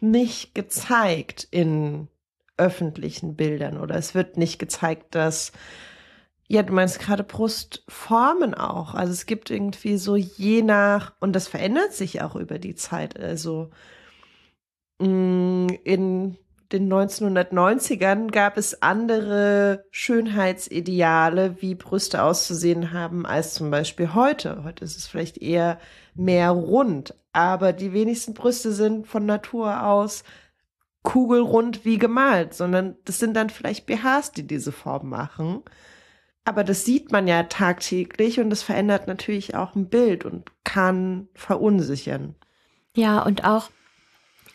nicht 0.00 0.54
gezeigt 0.54 1.48
in 1.50 2.08
öffentlichen 2.56 3.34
Bildern 3.34 3.78
oder 3.78 3.96
es 3.96 4.14
wird 4.14 4.36
nicht 4.36 4.58
gezeigt, 4.58 5.14
dass 5.14 5.52
ja, 6.46 6.62
du 6.62 6.72
meinst 6.74 7.00
gerade 7.00 7.24
Brustformen 7.24 8.54
auch. 8.54 8.94
Also 8.94 9.12
es 9.12 9.26
gibt 9.26 9.50
irgendwie 9.50 9.96
so 9.96 10.14
je 10.14 10.62
nach, 10.62 11.14
und 11.20 11.32
das 11.32 11.48
verändert 11.48 11.94
sich 11.94 12.22
auch 12.22 12.36
über 12.36 12.58
die 12.58 12.74
Zeit. 12.74 13.18
Also 13.18 13.70
mm, 14.98 15.68
in 15.84 16.36
den 16.74 16.92
1990ern 16.92 18.32
gab 18.32 18.56
es 18.56 18.82
andere 18.82 19.84
Schönheitsideale, 19.92 21.62
wie 21.62 21.76
Brüste 21.76 22.22
auszusehen 22.22 22.92
haben, 22.92 23.24
als 23.24 23.54
zum 23.54 23.70
Beispiel 23.70 24.12
heute. 24.12 24.64
Heute 24.64 24.84
ist 24.84 24.96
es 24.96 25.06
vielleicht 25.06 25.38
eher 25.38 25.78
mehr 26.14 26.50
rund, 26.50 27.14
aber 27.32 27.72
die 27.72 27.92
wenigsten 27.92 28.34
Brüste 28.34 28.72
sind 28.72 29.06
von 29.06 29.24
Natur 29.24 29.86
aus 29.86 30.24
kugelrund 31.02 31.84
wie 31.84 31.98
gemalt, 31.98 32.54
sondern 32.54 32.96
das 33.04 33.20
sind 33.20 33.34
dann 33.34 33.50
vielleicht 33.50 33.86
BHs, 33.86 34.32
die 34.32 34.46
diese 34.46 34.72
Form 34.72 35.08
machen. 35.08 35.62
Aber 36.44 36.64
das 36.64 36.84
sieht 36.84 37.12
man 37.12 37.28
ja 37.28 37.44
tagtäglich 37.44 38.40
und 38.40 38.50
das 38.50 38.62
verändert 38.62 39.06
natürlich 39.06 39.54
auch 39.54 39.76
ein 39.76 39.88
Bild 39.88 40.24
und 40.24 40.50
kann 40.64 41.28
verunsichern. 41.34 42.34
Ja, 42.96 43.22
und 43.22 43.44
auch, 43.44 43.70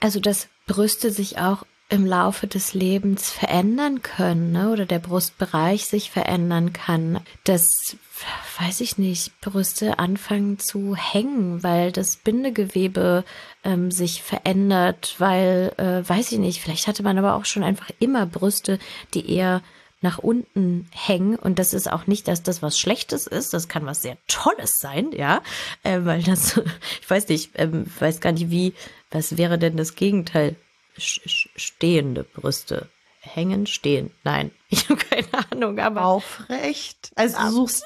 also 0.01 0.19
dass 0.19 0.49
Brüste 0.67 1.11
sich 1.11 1.39
auch 1.39 1.65
im 1.89 2.05
Laufe 2.05 2.45
des 2.45 2.75
Lebens 2.75 3.31
verändern 3.31 4.03
können 4.03 4.51
ne? 4.51 4.71
oder 4.71 4.85
der 4.85 4.99
Brustbereich 4.99 5.85
sich 5.85 6.11
verändern 6.11 6.71
kann, 6.71 7.19
dass, 7.45 7.97
weiß 8.59 8.81
ich 8.81 8.99
nicht, 8.99 9.41
Brüste 9.41 9.97
anfangen 9.97 10.59
zu 10.59 10.95
hängen, 10.95 11.63
weil 11.63 11.91
das 11.91 12.17
Bindegewebe 12.17 13.25
ähm, 13.63 13.89
sich 13.89 14.21
verändert, 14.21 15.15
weil, 15.17 15.73
äh, 15.77 16.07
weiß 16.07 16.31
ich 16.31 16.37
nicht, 16.37 16.61
vielleicht 16.61 16.85
hatte 16.85 17.01
man 17.01 17.17
aber 17.17 17.33
auch 17.33 17.45
schon 17.45 17.63
einfach 17.63 17.89
immer 17.99 18.27
Brüste, 18.27 18.77
die 19.15 19.27
eher 19.33 19.63
nach 20.01 20.19
unten 20.19 20.87
hängen. 20.91 21.35
Und 21.35 21.57
das 21.57 21.73
ist 21.73 21.91
auch 21.91 22.05
nicht, 22.05 22.27
dass 22.27 22.43
das 22.43 22.61
was 22.61 22.77
Schlechtes 22.77 23.25
ist, 23.25 23.53
das 23.53 23.67
kann 23.67 23.87
was 23.87 24.03
sehr 24.03 24.17
Tolles 24.27 24.79
sein, 24.79 25.11
ja, 25.11 25.41
äh, 25.81 26.01
weil 26.03 26.21
das, 26.21 26.61
ich 27.01 27.09
weiß 27.09 27.27
nicht, 27.29 27.51
ähm, 27.55 27.87
weiß 27.99 28.21
gar 28.21 28.31
nicht 28.31 28.51
wie, 28.51 28.75
was 29.09 29.37
wäre 29.37 29.57
denn 29.57 29.75
das 29.75 29.95
Gegenteil 29.95 30.55
stehende 30.99 32.23
Brüste. 32.23 32.89
Hängen, 33.21 33.65
stehen. 33.67 34.11
Nein, 34.23 34.51
ich 34.69 34.89
habe 34.89 35.03
keine 35.03 35.51
Ahnung, 35.51 35.79
aber. 35.79 36.05
Aufrecht. 36.05 37.11
Also 37.15 37.37
du 37.37 37.49
suchst 37.51 37.83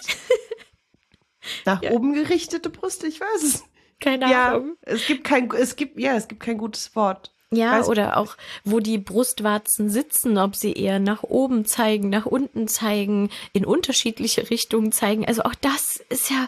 nach 1.66 1.82
ja. 1.82 1.92
oben 1.92 2.14
gerichtete 2.14 2.70
Brüste, 2.70 3.08
ich 3.08 3.20
weiß 3.20 3.44
es. 3.44 3.64
Keine 4.00 4.26
Ahnung. 4.26 4.78
Ja, 4.86 4.94
es 4.94 5.06
gibt 5.08 5.24
kein, 5.24 5.50
es 5.52 5.76
gibt, 5.76 6.00
ja, 6.00 6.16
es 6.16 6.28
gibt 6.28 6.42
kein 6.42 6.58
gutes 6.58 6.96
Wort. 6.96 7.32
Ja, 7.52 7.80
weiß 7.80 7.88
oder 7.88 8.18
auch, 8.18 8.36
wo 8.64 8.80
die 8.80 8.98
Brustwarzen 8.98 9.90
sitzen, 9.90 10.38
ob 10.38 10.56
sie 10.56 10.74
eher 10.74 11.00
nach 11.00 11.24
oben 11.24 11.66
zeigen, 11.66 12.10
nach 12.10 12.26
unten 12.26 12.68
zeigen, 12.68 13.30
in 13.54 13.66
unterschiedliche 13.66 14.50
Richtungen 14.50 14.92
zeigen. 14.92 15.26
Also 15.26 15.44
auch 15.44 15.56
das 15.56 15.98
ist 16.10 16.32
ja, 16.32 16.48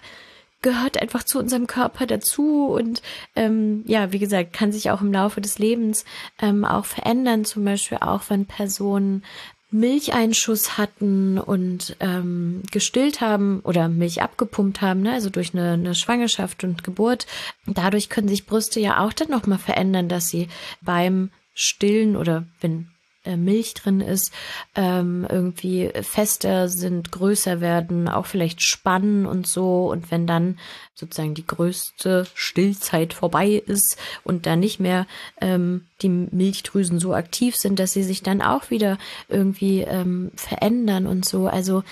gehört 0.65 0.99
einfach 0.99 1.23
zu 1.23 1.37
unserem 1.37 1.67
Körper 1.67 2.07
dazu 2.07 2.65
und 2.65 3.03
ähm, 3.35 3.83
ja, 3.85 4.11
wie 4.11 4.17
gesagt, 4.17 4.51
kann 4.51 4.71
sich 4.71 4.89
auch 4.89 5.01
im 5.01 5.13
Laufe 5.13 5.39
des 5.39 5.59
Lebens 5.59 6.05
ähm, 6.41 6.65
auch 6.65 6.85
verändern. 6.85 7.45
Zum 7.45 7.63
Beispiel 7.63 7.99
auch, 8.01 8.23
wenn 8.29 8.47
Personen 8.47 9.23
Milcheinschuss 9.69 10.79
hatten 10.79 11.37
und 11.37 11.95
ähm, 11.99 12.63
gestillt 12.71 13.21
haben 13.21 13.59
oder 13.59 13.89
Milch 13.89 14.23
abgepumpt 14.23 14.81
haben, 14.81 15.01
ne? 15.01 15.13
also 15.13 15.29
durch 15.29 15.53
eine, 15.53 15.73
eine 15.73 15.93
Schwangerschaft 15.93 16.63
und 16.63 16.83
Geburt. 16.83 17.27
Dadurch 17.67 18.09
können 18.09 18.27
sich 18.27 18.47
Brüste 18.47 18.79
ja 18.79 19.05
auch 19.05 19.13
dann 19.13 19.29
nochmal 19.29 19.59
verändern, 19.59 20.09
dass 20.09 20.29
sie 20.29 20.47
beim 20.81 21.29
Stillen 21.53 22.15
oder 22.15 22.47
wenn 22.59 22.87
Milch 23.35 23.73
drin 23.73 24.01
ist, 24.01 24.31
ähm, 24.75 25.25
irgendwie 25.29 25.91
fester 26.01 26.69
sind, 26.69 27.11
größer 27.11 27.61
werden, 27.61 28.07
auch 28.07 28.25
vielleicht 28.25 28.61
spannen 28.61 29.25
und 29.25 29.47
so. 29.47 29.89
Und 29.89 30.11
wenn 30.11 30.27
dann 30.27 30.57
sozusagen 30.93 31.33
die 31.33 31.45
größte 31.45 32.25
Stillzeit 32.33 33.13
vorbei 33.13 33.61
ist 33.65 33.97
und 34.23 34.45
da 34.45 34.55
nicht 34.55 34.79
mehr 34.79 35.07
ähm, 35.41 35.85
die 36.01 36.09
Milchdrüsen 36.09 36.99
so 36.99 37.13
aktiv 37.13 37.55
sind, 37.55 37.79
dass 37.79 37.93
sie 37.93 38.03
sich 38.03 38.23
dann 38.23 38.41
auch 38.41 38.69
wieder 38.69 38.97
irgendwie 39.27 39.81
ähm, 39.81 40.31
verändern 40.35 41.05
und 41.05 41.25
so. 41.25 41.47
Also 41.47 41.83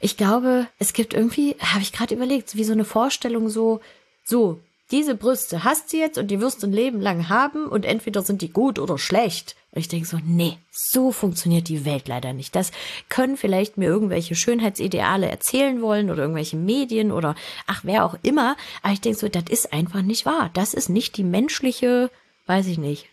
ich 0.00 0.16
glaube, 0.16 0.66
es 0.78 0.92
gibt 0.92 1.14
irgendwie, 1.14 1.56
habe 1.60 1.82
ich 1.82 1.92
gerade 1.92 2.14
überlegt, 2.14 2.56
wie 2.56 2.64
so 2.64 2.72
eine 2.72 2.84
Vorstellung 2.84 3.48
so, 3.48 3.80
so, 4.24 4.60
diese 4.90 5.16
Brüste 5.16 5.64
hast 5.64 5.92
du 5.92 5.96
jetzt 5.96 6.16
und 6.16 6.28
die 6.28 6.40
wirst 6.40 6.62
du 6.62 6.68
ein 6.68 6.72
Leben 6.72 7.00
lang 7.00 7.28
haben 7.28 7.66
und 7.66 7.84
entweder 7.84 8.22
sind 8.22 8.40
die 8.40 8.50
gut 8.50 8.78
oder 8.78 8.98
schlecht. 8.98 9.56
Und 9.72 9.80
ich 9.80 9.88
denke 9.88 10.06
so, 10.06 10.18
nee, 10.24 10.58
so 10.70 11.10
funktioniert 11.10 11.68
die 11.68 11.84
Welt 11.84 12.06
leider 12.06 12.32
nicht. 12.32 12.54
Das 12.54 12.70
können 13.08 13.36
vielleicht 13.36 13.76
mir 13.78 13.86
irgendwelche 13.86 14.36
Schönheitsideale 14.36 15.28
erzählen 15.28 15.82
wollen 15.82 16.10
oder 16.10 16.22
irgendwelche 16.22 16.56
Medien 16.56 17.10
oder 17.10 17.34
ach, 17.66 17.80
wer 17.82 18.04
auch 18.04 18.16
immer. 18.22 18.56
Aber 18.82 18.92
ich 18.92 19.00
denke 19.00 19.18
so, 19.18 19.28
das 19.28 19.44
ist 19.50 19.72
einfach 19.72 20.02
nicht 20.02 20.24
wahr. 20.24 20.50
Das 20.54 20.72
ist 20.72 20.88
nicht 20.88 21.16
die 21.16 21.24
menschliche, 21.24 22.10
weiß 22.46 22.68
ich 22.68 22.78
nicht, 22.78 23.08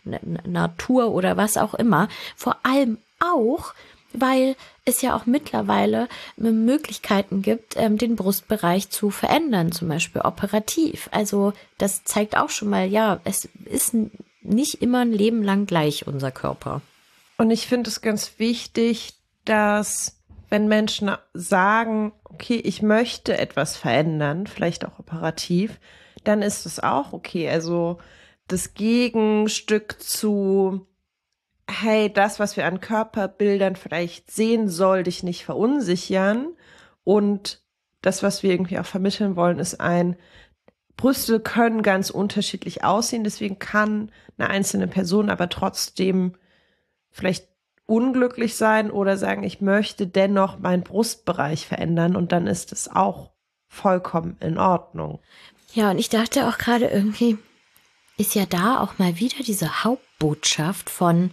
Natur 0.46 1.10
oder 1.10 1.36
was 1.36 1.56
auch 1.56 1.74
immer. 1.74 2.08
Vor 2.36 2.56
allem 2.62 2.98
auch, 3.18 3.74
weil 4.20 4.56
es 4.84 5.02
ja 5.02 5.16
auch 5.16 5.26
mittlerweile 5.26 6.08
Möglichkeiten 6.36 7.42
gibt, 7.42 7.74
ähm, 7.76 7.98
den 7.98 8.16
Brustbereich 8.16 8.90
zu 8.90 9.10
verändern, 9.10 9.72
zum 9.72 9.88
Beispiel 9.88 10.22
operativ. 10.22 11.08
Also 11.12 11.52
das 11.78 12.04
zeigt 12.04 12.36
auch 12.36 12.50
schon 12.50 12.70
mal, 12.70 12.86
ja, 12.86 13.20
es 13.24 13.48
ist 13.64 13.94
nicht 14.42 14.82
immer 14.82 15.00
ein 15.00 15.12
Leben 15.12 15.42
lang 15.42 15.66
gleich, 15.66 16.06
unser 16.06 16.30
Körper. 16.30 16.82
Und 17.38 17.50
ich 17.50 17.66
finde 17.66 17.90
es 17.90 18.00
ganz 18.00 18.38
wichtig, 18.38 19.14
dass 19.44 20.20
wenn 20.50 20.68
Menschen 20.68 21.10
sagen, 21.32 22.12
okay, 22.24 22.56
ich 22.56 22.82
möchte 22.82 23.36
etwas 23.38 23.76
verändern, 23.76 24.46
vielleicht 24.46 24.84
auch 24.84 24.98
operativ, 24.98 25.80
dann 26.22 26.42
ist 26.42 26.66
es 26.66 26.80
auch 26.80 27.12
okay. 27.12 27.48
Also 27.48 27.98
das 28.48 28.74
Gegenstück 28.74 29.96
zu, 30.00 30.86
hey, 31.68 32.12
das, 32.12 32.38
was 32.38 32.56
wir 32.56 32.66
an 32.66 32.80
Körperbildern 32.80 33.76
vielleicht 33.76 34.30
sehen, 34.30 34.68
soll 34.68 35.02
dich 35.02 35.22
nicht 35.22 35.44
verunsichern. 35.44 36.48
Und 37.04 37.62
das, 38.02 38.22
was 38.22 38.42
wir 38.42 38.50
irgendwie 38.50 38.78
auch 38.78 38.86
vermitteln 38.86 39.36
wollen, 39.36 39.58
ist 39.58 39.80
ein, 39.80 40.16
Brüste 40.96 41.40
können 41.40 41.82
ganz 41.82 42.10
unterschiedlich 42.10 42.84
aussehen, 42.84 43.24
deswegen 43.24 43.58
kann 43.58 44.12
eine 44.38 44.48
einzelne 44.48 44.86
Person 44.86 45.28
aber 45.28 45.48
trotzdem 45.48 46.36
vielleicht 47.10 47.48
unglücklich 47.86 48.56
sein 48.56 48.90
oder 48.90 49.16
sagen, 49.16 49.42
ich 49.42 49.60
möchte 49.60 50.06
dennoch 50.06 50.58
meinen 50.58 50.82
Brustbereich 50.82 51.66
verändern 51.66 52.16
und 52.16 52.32
dann 52.32 52.46
ist 52.46 52.72
es 52.72 52.88
auch 52.88 53.32
vollkommen 53.66 54.36
in 54.40 54.58
Ordnung. 54.58 55.20
Ja, 55.74 55.90
und 55.90 55.98
ich 55.98 56.08
dachte 56.08 56.48
auch 56.48 56.58
gerade 56.58 56.86
irgendwie, 56.86 57.38
ist 58.16 58.34
ja 58.34 58.46
da 58.46 58.80
auch 58.80 58.98
mal 58.98 59.18
wieder 59.18 59.42
diese 59.44 59.84
Hauptbotschaft 59.84 60.88
von 60.88 61.32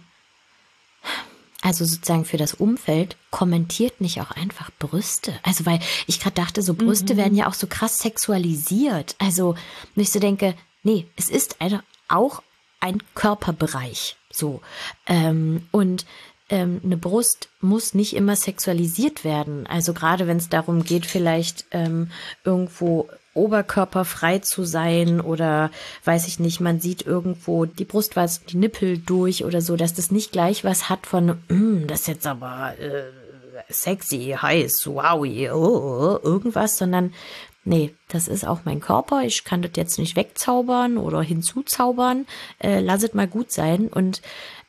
also 1.62 1.84
sozusagen 1.84 2.24
für 2.24 2.36
das 2.36 2.54
Umfeld, 2.54 3.16
kommentiert 3.30 4.00
nicht 4.00 4.20
auch 4.20 4.32
einfach 4.32 4.70
Brüste. 4.78 5.32
Also 5.42 5.64
weil 5.64 5.80
ich 6.06 6.20
gerade 6.20 6.34
dachte, 6.34 6.60
so 6.60 6.74
Brüste 6.74 7.14
mhm. 7.14 7.18
werden 7.18 7.36
ja 7.36 7.48
auch 7.48 7.54
so 7.54 7.66
krass 7.66 8.00
sexualisiert. 8.00 9.14
Also 9.18 9.54
ich 9.94 10.10
so 10.10 10.18
denke, 10.18 10.54
nee, 10.82 11.06
es 11.16 11.30
ist 11.30 11.60
eine, 11.60 11.82
auch 12.08 12.42
ein 12.80 12.98
Körperbereich. 13.14 14.16
So. 14.30 14.60
Ähm, 15.06 15.68
und 15.70 16.04
ähm, 16.52 16.82
eine 16.84 16.98
Brust 16.98 17.48
muss 17.62 17.94
nicht 17.94 18.14
immer 18.14 18.36
sexualisiert 18.36 19.24
werden. 19.24 19.66
Also 19.66 19.94
gerade 19.94 20.26
wenn 20.26 20.36
es 20.36 20.50
darum 20.50 20.84
geht, 20.84 21.06
vielleicht 21.06 21.64
ähm, 21.70 22.10
irgendwo 22.44 23.08
oberkörperfrei 23.32 24.40
zu 24.40 24.64
sein 24.64 25.22
oder 25.22 25.70
weiß 26.04 26.28
ich 26.28 26.38
nicht, 26.38 26.60
man 26.60 26.78
sieht 26.78 27.06
irgendwo 27.06 27.64
die 27.64 27.86
Brustwarzen, 27.86 28.44
die 28.50 28.58
Nippel 28.58 28.98
durch 28.98 29.46
oder 29.46 29.62
so, 29.62 29.76
dass 29.76 29.94
das 29.94 30.10
nicht 30.10 30.32
gleich 30.32 30.62
was 30.62 30.90
hat 30.90 31.06
von, 31.06 31.38
mm, 31.48 31.86
das 31.86 32.00
ist 32.00 32.08
jetzt 32.08 32.26
aber 32.26 32.74
äh, 32.78 33.04
sexy, 33.70 34.36
heiß, 34.38 34.86
wowie, 34.86 35.50
oh, 35.50 36.18
irgendwas, 36.22 36.76
sondern 36.76 37.14
nee, 37.64 37.94
das 38.08 38.28
ist 38.28 38.46
auch 38.46 38.60
mein 38.66 38.80
Körper. 38.80 39.22
Ich 39.22 39.44
kann 39.44 39.62
das 39.62 39.72
jetzt 39.76 39.98
nicht 39.98 40.16
wegzaubern 40.16 40.98
oder 40.98 41.22
hinzuzaubern. 41.22 42.26
Äh, 42.58 42.80
lass 42.80 43.02
es 43.02 43.14
mal 43.14 43.28
gut 43.28 43.50
sein 43.50 43.88
und 43.88 44.20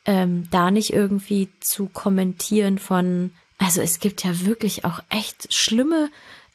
ähm, 0.05 0.47
da 0.51 0.71
nicht 0.71 0.93
irgendwie 0.93 1.49
zu 1.59 1.87
kommentieren 1.87 2.77
von, 2.77 3.31
also 3.57 3.81
es 3.81 3.99
gibt 3.99 4.23
ja 4.23 4.45
wirklich 4.45 4.85
auch 4.85 4.99
echt 5.09 5.53
schlimme 5.53 6.09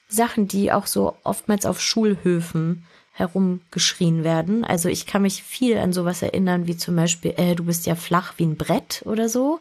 Sachen, 0.09 0.49
die 0.49 0.73
auch 0.73 0.87
so 0.87 1.17
oftmals 1.25 1.67
auf 1.67 1.81
Schulhöfen 1.81 2.85
herumgeschrien 3.13 4.23
werden. 4.23 4.65
Also 4.65 4.89
ich 4.89 5.07
kann 5.07 5.23
mich 5.23 5.43
viel 5.43 5.77
an 5.79 5.93
sowas 5.93 6.23
erinnern, 6.23 6.67
wie 6.67 6.77
zum 6.77 6.95
Beispiel, 6.95 7.35
äh, 7.37 7.55
du 7.55 7.65
bist 7.65 7.87
ja 7.87 7.95
flach 7.95 8.35
wie 8.37 8.45
ein 8.47 8.57
Brett 8.57 9.03
oder 9.05 9.29
so 9.29 9.61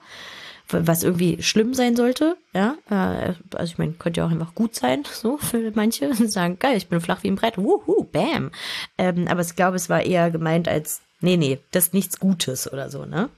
was 0.69 1.03
irgendwie 1.03 1.41
schlimm 1.41 1.73
sein 1.73 1.95
sollte. 1.95 2.37
Ja, 2.53 2.75
äh, 2.89 3.33
also 3.55 3.71
ich 3.71 3.77
meine, 3.77 3.93
könnte 3.93 4.21
ja 4.21 4.27
auch 4.27 4.31
einfach 4.31 4.55
gut 4.55 4.75
sein, 4.75 5.03
so 5.11 5.37
für 5.37 5.71
manche 5.75 6.13
sagen, 6.27 6.59
geil, 6.59 6.77
ich 6.77 6.87
bin 6.87 7.01
flach 7.01 7.23
wie 7.23 7.29
ein 7.29 7.35
Brett, 7.35 7.57
wuhu, 7.57 8.03
bam. 8.03 8.51
Ähm, 8.97 9.27
aber 9.27 9.41
ich 9.41 9.55
glaube, 9.55 9.75
es 9.75 9.89
war 9.89 10.03
eher 10.03 10.31
gemeint 10.31 10.67
als, 10.67 11.01
nee, 11.21 11.37
nee, 11.37 11.59
das 11.71 11.87
ist 11.87 11.93
nichts 11.93 12.19
Gutes 12.19 12.71
oder 12.71 12.89
so, 12.89 13.05
ne? 13.05 13.29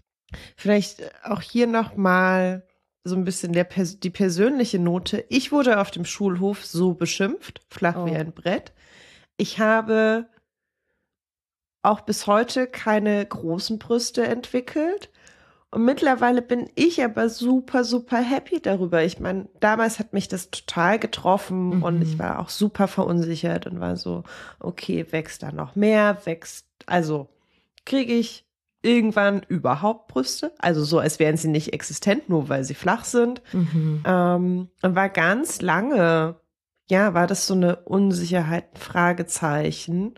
Vielleicht 0.55 1.03
auch 1.23 1.41
hier 1.41 1.67
nochmal 1.67 2.63
so 3.03 3.15
ein 3.15 3.23
bisschen 3.23 3.53
der, 3.53 3.65
die 3.65 4.09
persönliche 4.09 4.79
Note. 4.79 5.25
Ich 5.29 5.51
wurde 5.51 5.79
auf 5.79 5.91
dem 5.91 6.05
Schulhof 6.05 6.65
so 6.65 6.93
beschimpft, 6.93 7.61
flach 7.69 7.95
oh. 7.97 8.05
wie 8.05 8.15
ein 8.15 8.33
Brett. 8.33 8.73
Ich 9.37 9.59
habe 9.59 10.27
auch 11.81 12.01
bis 12.01 12.27
heute 12.27 12.67
keine 12.67 13.25
großen 13.25 13.79
Brüste 13.79 14.25
entwickelt. 14.27 15.09
Und 15.71 15.85
mittlerweile 15.85 16.41
bin 16.41 16.69
ich 16.73 17.03
aber 17.03 17.29
super, 17.29 17.83
super 17.83 18.17
happy 18.17 18.59
darüber. 18.59 19.03
Ich 19.03 19.19
meine, 19.19 19.47
damals 19.59 19.99
hat 19.99 20.13
mich 20.13 20.27
das 20.27 20.49
total 20.49 20.97
getroffen 20.97 21.77
mhm. 21.77 21.83
und 21.83 22.01
ich 22.01 22.17
war 22.17 22.39
auch 22.39 22.49
super 22.49 22.87
verunsichert 22.87 23.67
und 23.67 23.79
war 23.79 23.95
so, 23.95 24.23
okay, 24.59 25.05
wächst 25.11 25.43
da 25.43 25.51
noch 25.51 25.75
mehr, 25.75 26.25
wächst, 26.25 26.65
also 26.87 27.29
kriege 27.85 28.13
ich 28.13 28.48
irgendwann 28.81 29.41
überhaupt 29.47 30.07
Brüste? 30.07 30.53
Also 30.59 30.83
so, 30.83 30.99
als 30.99 31.19
wären 31.19 31.37
sie 31.37 31.49
nicht 31.49 31.73
existent, 31.73 32.29
nur 32.29 32.49
weil 32.49 32.63
sie 32.63 32.75
flach 32.75 33.05
sind. 33.05 33.41
Mhm. 33.53 34.03
Ähm, 34.05 34.69
und 34.81 34.95
war 34.95 35.09
ganz 35.09 35.61
lange, 35.61 36.39
ja, 36.89 37.13
war 37.13 37.27
das 37.27 37.47
so 37.47 37.53
eine 37.53 37.77
Unsicherheit, 37.77 38.77
Fragezeichen. 38.77 40.15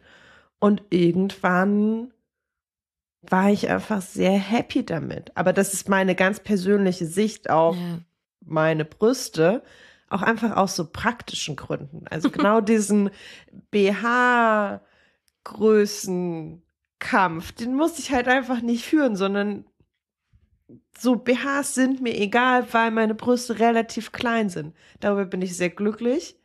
Und 0.59 0.83
irgendwann 0.89 2.13
war 3.21 3.49
ich 3.49 3.69
einfach 3.69 4.01
sehr 4.01 4.33
happy 4.33 4.85
damit. 4.85 5.35
Aber 5.35 5.53
das 5.53 5.73
ist 5.73 5.89
meine 5.89 6.15
ganz 6.15 6.39
persönliche 6.39 7.05
Sicht 7.05 7.49
auf 7.49 7.75
ja. 7.75 7.99
meine 8.41 8.85
Brüste. 8.85 9.63
Auch 10.09 10.21
einfach 10.21 10.57
aus 10.57 10.75
so 10.75 10.85
praktischen 10.91 11.55
Gründen. 11.55 12.05
Also 12.09 12.29
genau 12.29 12.61
diesen 12.61 13.09
BH-Größen-Kampf, 17.01 17.51
den 17.53 17.75
muss 17.75 17.99
ich 17.99 18.11
halt 18.11 18.27
einfach 18.27 18.61
nicht 18.61 18.85
führen, 18.85 19.15
sondern 19.15 19.65
so 20.97 21.15
BHs 21.15 21.73
sind 21.73 22.01
mir 22.01 22.15
egal, 22.17 22.71
weil 22.71 22.91
meine 22.91 23.15
Brüste 23.15 23.59
relativ 23.59 24.11
klein 24.11 24.49
sind. 24.49 24.75
Darüber 24.99 25.25
bin 25.25 25.41
ich 25.41 25.57
sehr 25.57 25.69
glücklich. 25.69 26.37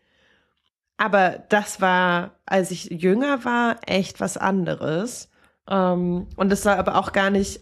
Aber 0.97 1.45
das 1.51 1.81
war, 1.81 2.39
als 2.47 2.71
ich 2.71 2.85
jünger 2.85 3.45
war, 3.45 3.77
echt 3.87 4.19
was 4.19 4.39
anderes. 4.39 5.31
Ähm, 5.69 6.27
und 6.37 6.53
es 6.53 6.63
soll 6.63 6.73
aber 6.73 6.97
auch 6.97 7.13
gar 7.13 7.29
nicht 7.29 7.61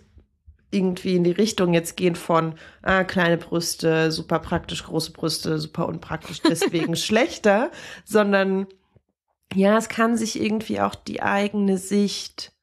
irgendwie 0.71 1.17
in 1.17 1.25
die 1.25 1.33
Richtung 1.33 1.75
jetzt 1.75 1.97
gehen 1.97 2.15
von 2.15 2.55
ah, 2.83 3.05
kleine 3.05 3.37
Brüste, 3.37 4.13
super 4.13 4.39
praktisch, 4.39 4.85
große 4.85 5.13
Brüste, 5.13 5.59
super 5.59 5.87
unpraktisch, 5.89 6.43
deswegen 6.43 6.97
schlechter, 6.97 7.71
sondern 8.05 8.67
ja, 9.53 9.79
es 9.79 9.89
kann 9.89 10.17
sich 10.17 10.41
irgendwie 10.41 10.81
auch 10.81 10.95
die 10.95 11.23
eigene 11.23 11.79
Sicht 11.79 12.54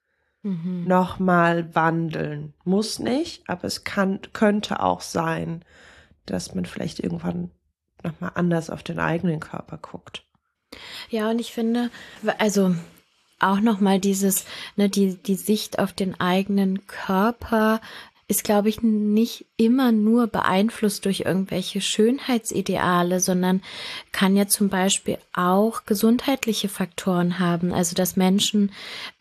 mhm. 0.44 0.86
nochmal 0.88 1.74
wandeln. 1.76 2.54
Muss 2.64 3.00
nicht, 3.00 3.48
aber 3.50 3.66
es 3.66 3.84
kann, 3.84 4.20
könnte 4.34 4.82
auch 4.82 5.02
sein, 5.02 5.64
dass 6.26 6.54
man 6.56 6.66
vielleicht 6.66 7.00
irgendwann 7.00 7.52
nochmal 8.04 8.32
anders 8.36 8.70
auf 8.70 8.84
den 8.84 9.00
eigenen 9.00 9.40
Körper 9.40 9.78
guckt. 9.78 10.24
Ja, 11.10 11.30
und 11.30 11.40
ich 11.40 11.52
finde, 11.52 11.90
also 12.38 12.76
auch 13.40 13.60
nochmal 13.60 14.00
dieses, 14.00 14.46
ne, 14.76 14.90
die, 14.90 15.16
die 15.16 15.36
Sicht 15.36 15.80
auf 15.80 15.94
den 15.94 16.20
eigenen 16.20 16.86
Körper 16.88 17.82
ist, 18.32 18.46
glaube 18.46 18.70
ich, 18.70 18.82
nicht 18.82 19.46
immer 19.58 19.92
nur 19.92 20.28
beeinflusst 20.28 21.04
durch 21.04 21.24
irgendwelche 21.26 21.82
Schönheitsideale, 21.82 23.20
sondern 23.20 23.62
kann 24.14 24.38
ja 24.38 24.48
zum 24.48 24.70
Beispiel 24.70 25.18
auch 25.34 25.84
gesundheitliche 25.86 26.70
Faktoren 26.70 27.40
haben. 27.40 27.74
Also, 27.74 27.94
dass 27.94 28.16
Menschen, 28.16 28.72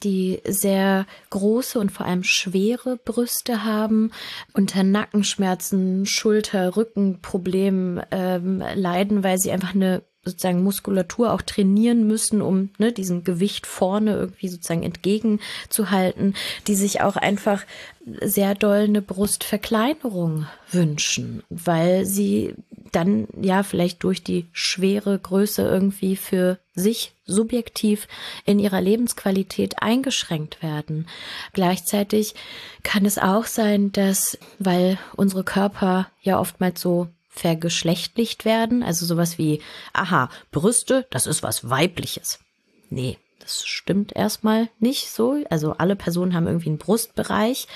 die 0.05 0.41
sehr 0.47 1.07
große 1.31 1.81
und 1.81 1.91
vor 1.91 2.07
allem 2.07 2.23
schwere 2.23 2.99
Brüste 3.05 3.65
haben, 3.65 4.13
unter 4.53 4.85
Nackenschmerzen, 4.85 6.07
Schulter, 6.07 6.77
Rückenproblemen 6.77 8.03
ähm, 8.13 8.63
leiden, 8.77 9.25
weil 9.25 9.39
sie 9.39 9.51
einfach 9.51 9.75
eine 9.75 10.03
sozusagen 10.25 10.63
Muskulatur 10.63 11.33
auch 11.33 11.43
trainieren 11.43 12.07
müssen, 12.07 12.43
um 12.43 12.71
ne, 12.79 12.93
diesem 12.93 13.25
Gewicht 13.25 13.67
vorne 13.67 14.15
irgendwie 14.15 14.49
sozusagen 14.49 14.83
entgegenzuhalten, 14.83 16.35
die 16.67 16.75
sich 16.75 17.01
auch 17.01 17.17
einfach 17.17 17.65
sehr 18.21 18.55
doll 18.55 18.81
eine 18.81 19.03
Brustverkleinerung 19.03 20.47
wünschen, 20.71 21.43
weil 21.49 22.05
sie 22.05 22.55
dann 22.93 23.29
ja 23.41 23.63
vielleicht 23.63 24.03
durch 24.03 24.23
die 24.23 24.47
schwere 24.53 25.19
Größe 25.19 25.63
irgendwie 25.63 26.17
für 26.17 26.59
sich 26.75 27.13
subjektiv 27.25 28.09
in 28.45 28.59
ihrer 28.59 28.81
Lebensqualität 28.81 29.83
eingeschränkt 29.83 30.63
werden. 30.63 31.07
Gleichzeitig 31.53 32.35
kann 32.83 33.05
es 33.05 33.19
auch 33.19 33.45
sein, 33.45 33.93
dass, 33.93 34.39
weil 34.59 34.99
unsere 35.15 35.45
Körper 35.45 36.09
ja 36.23 36.39
oftmals 36.39 36.81
so 36.81 37.09
vergeschlechtlicht 37.41 38.45
werden. 38.45 38.83
Also 38.83 39.07
sowas 39.07 39.39
wie, 39.39 39.61
aha, 39.93 40.29
Brüste, 40.51 41.07
das 41.11 41.27
ist 41.27 41.43
was 41.43 41.69
Weibliches. 41.71 42.39
Nee, 42.91 43.19
das 43.39 43.65
stimmt 43.67 44.15
erstmal 44.15 44.69
nicht 44.79 45.09
so. 45.09 45.43
Also 45.49 45.73
alle 45.73 45.97
Personen 45.97 46.35
haben 46.35 46.47
irgendwie 46.47 46.69
einen 46.69 46.79
Brustbereich, 46.79 47.67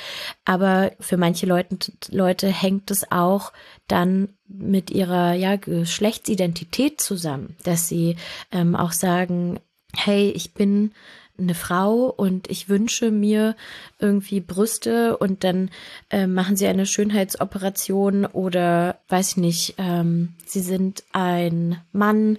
aber 0.45 0.93
für 1.01 1.17
manche 1.17 1.47
Leute, 1.47 1.79
Leute 2.11 2.49
hängt 2.49 2.91
es 2.91 3.11
auch 3.11 3.53
dann 3.89 4.37
mit 4.47 4.91
ihrer 4.91 5.33
ja, 5.33 5.57
Geschlechtsidentität 5.57 7.01
zusammen, 7.01 7.57
dass 7.63 7.89
sie 7.89 8.17
ähm, 8.53 8.77
auch 8.77 8.93
sagen, 8.93 9.61
hey, 9.97 10.31
ich 10.31 10.53
bin 10.53 10.93
eine 11.37 11.55
Frau 11.55 12.07
und 12.11 12.49
ich 12.49 12.69
wünsche 12.69 13.11
mir 13.11 13.57
irgendwie 13.99 14.41
Brüste 14.41 15.17
und 15.17 15.43
dann 15.43 15.71
äh, 16.11 16.27
machen 16.27 16.57
sie 16.57 16.67
eine 16.67 16.87
Schönheitsoperation 16.87 18.25
oder 18.27 18.99
weiß 19.09 19.31
ich 19.31 19.37
nicht, 19.39 19.75
ähm, 19.79 20.35
sie 20.47 20.61
sind 20.61 21.03
ein 21.13 21.81
Mann 21.93 22.39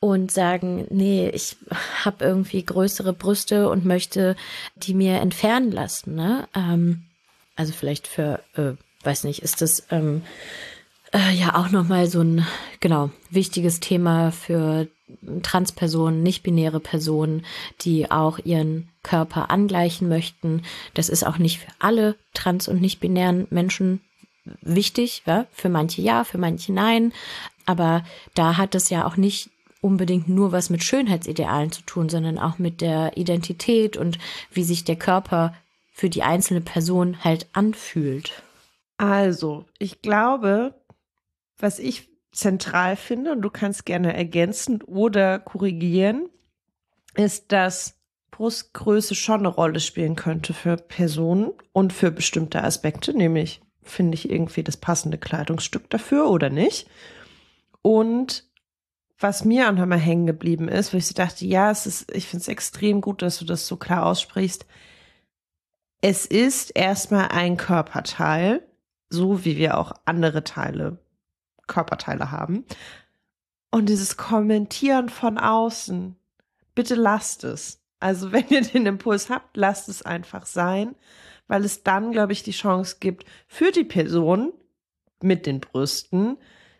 und 0.00 0.32
sagen, 0.32 0.86
nee, 0.90 1.28
ich 1.28 1.56
habe 2.04 2.24
irgendwie 2.24 2.64
größere 2.64 3.12
Brüste 3.12 3.68
und 3.68 3.84
möchte 3.84 4.36
die 4.76 4.94
mir 4.94 5.20
entfernen 5.20 5.70
lassen. 5.70 6.14
Ne? 6.14 6.48
Ähm, 6.54 7.02
also 7.56 7.72
vielleicht 7.74 8.06
für, 8.06 8.40
äh, 8.56 8.72
weiß 9.04 9.24
nicht, 9.24 9.42
ist 9.42 9.60
das 9.60 9.84
ähm, 9.90 10.22
äh, 11.12 11.34
ja 11.34 11.56
auch 11.56 11.70
nochmal 11.70 12.06
so 12.06 12.20
ein, 12.20 12.46
genau, 12.80 13.10
wichtiges 13.30 13.80
Thema 13.80 14.30
für 14.30 14.88
Transpersonen, 15.42 16.22
nicht-binäre 16.22 16.80
Personen, 16.80 17.44
die 17.80 18.10
auch 18.10 18.38
ihren 18.38 18.88
Körper 19.02 19.50
angleichen 19.50 20.08
möchten. 20.08 20.62
Das 20.94 21.08
ist 21.08 21.26
auch 21.26 21.38
nicht 21.38 21.58
für 21.58 21.72
alle 21.78 22.16
trans- 22.34 22.68
und 22.68 22.80
nicht-binären 22.80 23.46
Menschen 23.50 24.00
wichtig. 24.62 25.22
Ja? 25.26 25.46
Für 25.52 25.68
manche 25.68 26.02
ja, 26.02 26.24
für 26.24 26.38
manche 26.38 26.72
nein. 26.72 27.12
Aber 27.66 28.04
da 28.34 28.56
hat 28.56 28.74
es 28.74 28.90
ja 28.90 29.06
auch 29.06 29.16
nicht 29.16 29.50
unbedingt 29.80 30.28
nur 30.28 30.52
was 30.52 30.70
mit 30.70 30.84
Schönheitsidealen 30.84 31.72
zu 31.72 31.82
tun, 31.82 32.08
sondern 32.08 32.38
auch 32.38 32.58
mit 32.58 32.80
der 32.80 33.16
Identität 33.16 33.96
und 33.96 34.18
wie 34.52 34.64
sich 34.64 34.84
der 34.84 34.96
Körper 34.96 35.54
für 35.92 36.10
die 36.10 36.22
einzelne 36.22 36.60
Person 36.60 37.24
halt 37.24 37.46
anfühlt. 37.52 38.42
Also, 38.98 39.64
ich 39.78 40.02
glaube, 40.02 40.74
was 41.62 41.78
ich 41.78 42.10
zentral 42.32 42.96
finde, 42.96 43.32
und 43.32 43.42
du 43.42 43.50
kannst 43.50 43.84
gerne 43.84 44.14
ergänzen 44.14 44.82
oder 44.82 45.38
korrigieren, 45.38 46.28
ist, 47.14 47.52
dass 47.52 47.98
Brustgröße 48.30 49.14
schon 49.14 49.40
eine 49.40 49.48
Rolle 49.48 49.80
spielen 49.80 50.16
könnte 50.16 50.54
für 50.54 50.76
Personen 50.76 51.52
und 51.72 51.92
für 51.92 52.10
bestimmte 52.10 52.62
Aspekte, 52.62 53.12
nämlich 53.14 53.60
finde 53.82 54.14
ich 54.14 54.30
irgendwie 54.30 54.62
das 54.62 54.76
passende 54.76 55.18
Kleidungsstück 55.18 55.90
dafür 55.90 56.30
oder 56.30 56.50
nicht. 56.50 56.88
Und 57.82 58.48
was 59.18 59.44
mir 59.44 59.68
auch 59.68 59.74
nochmal 59.74 59.98
hängen 59.98 60.26
geblieben 60.26 60.68
ist, 60.68 60.92
wo 60.92 60.96
ich 60.96 61.06
so 61.06 61.14
dachte, 61.14 61.44
ja, 61.44 61.70
es 61.70 61.86
ist, 61.86 62.14
ich 62.14 62.26
finde 62.26 62.42
es 62.42 62.48
extrem 62.48 63.00
gut, 63.00 63.20
dass 63.22 63.38
du 63.38 63.44
das 63.44 63.66
so 63.66 63.76
klar 63.76 64.06
aussprichst. 64.06 64.64
Es 66.00 66.24
ist 66.24 66.70
erstmal 66.74 67.28
ein 67.28 67.56
Körperteil, 67.56 68.66
so 69.10 69.44
wie 69.44 69.56
wir 69.56 69.76
auch 69.76 69.92
andere 70.06 70.44
Teile 70.44 70.98
Körperteile 71.70 72.30
haben. 72.30 72.66
Und 73.70 73.88
dieses 73.88 74.16
Kommentieren 74.16 75.08
von 75.08 75.38
außen, 75.38 76.16
bitte 76.74 76.96
lasst 76.96 77.44
es. 77.44 77.80
Also 78.00 78.32
wenn 78.32 78.48
ihr 78.48 78.62
den 78.62 78.86
Impuls 78.86 79.30
habt, 79.30 79.56
lasst 79.56 79.88
es 79.88 80.02
einfach 80.02 80.44
sein, 80.46 80.96
weil 81.46 81.64
es 81.64 81.82
dann, 81.82 82.12
glaube 82.12 82.32
ich, 82.32 82.42
die 82.42 82.50
Chance 82.52 82.96
gibt, 83.00 83.24
für 83.46 83.70
die 83.70 83.84
Person 83.84 84.52
mit 85.22 85.46
den 85.46 85.60
Brüsten 85.60 86.36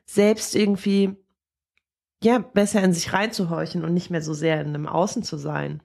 selbst 0.06 0.56
irgendwie 0.56 1.16
ja 2.22 2.38
besser 2.38 2.82
in 2.82 2.92
sich 2.92 3.12
reinzuhorchen 3.12 3.84
und 3.84 3.94
nicht 3.94 4.10
mehr 4.10 4.22
so 4.22 4.34
sehr 4.34 4.60
in 4.60 4.68
einem 4.68 4.86
Außen 4.86 5.22
zu 5.22 5.36
sein. 5.36 5.82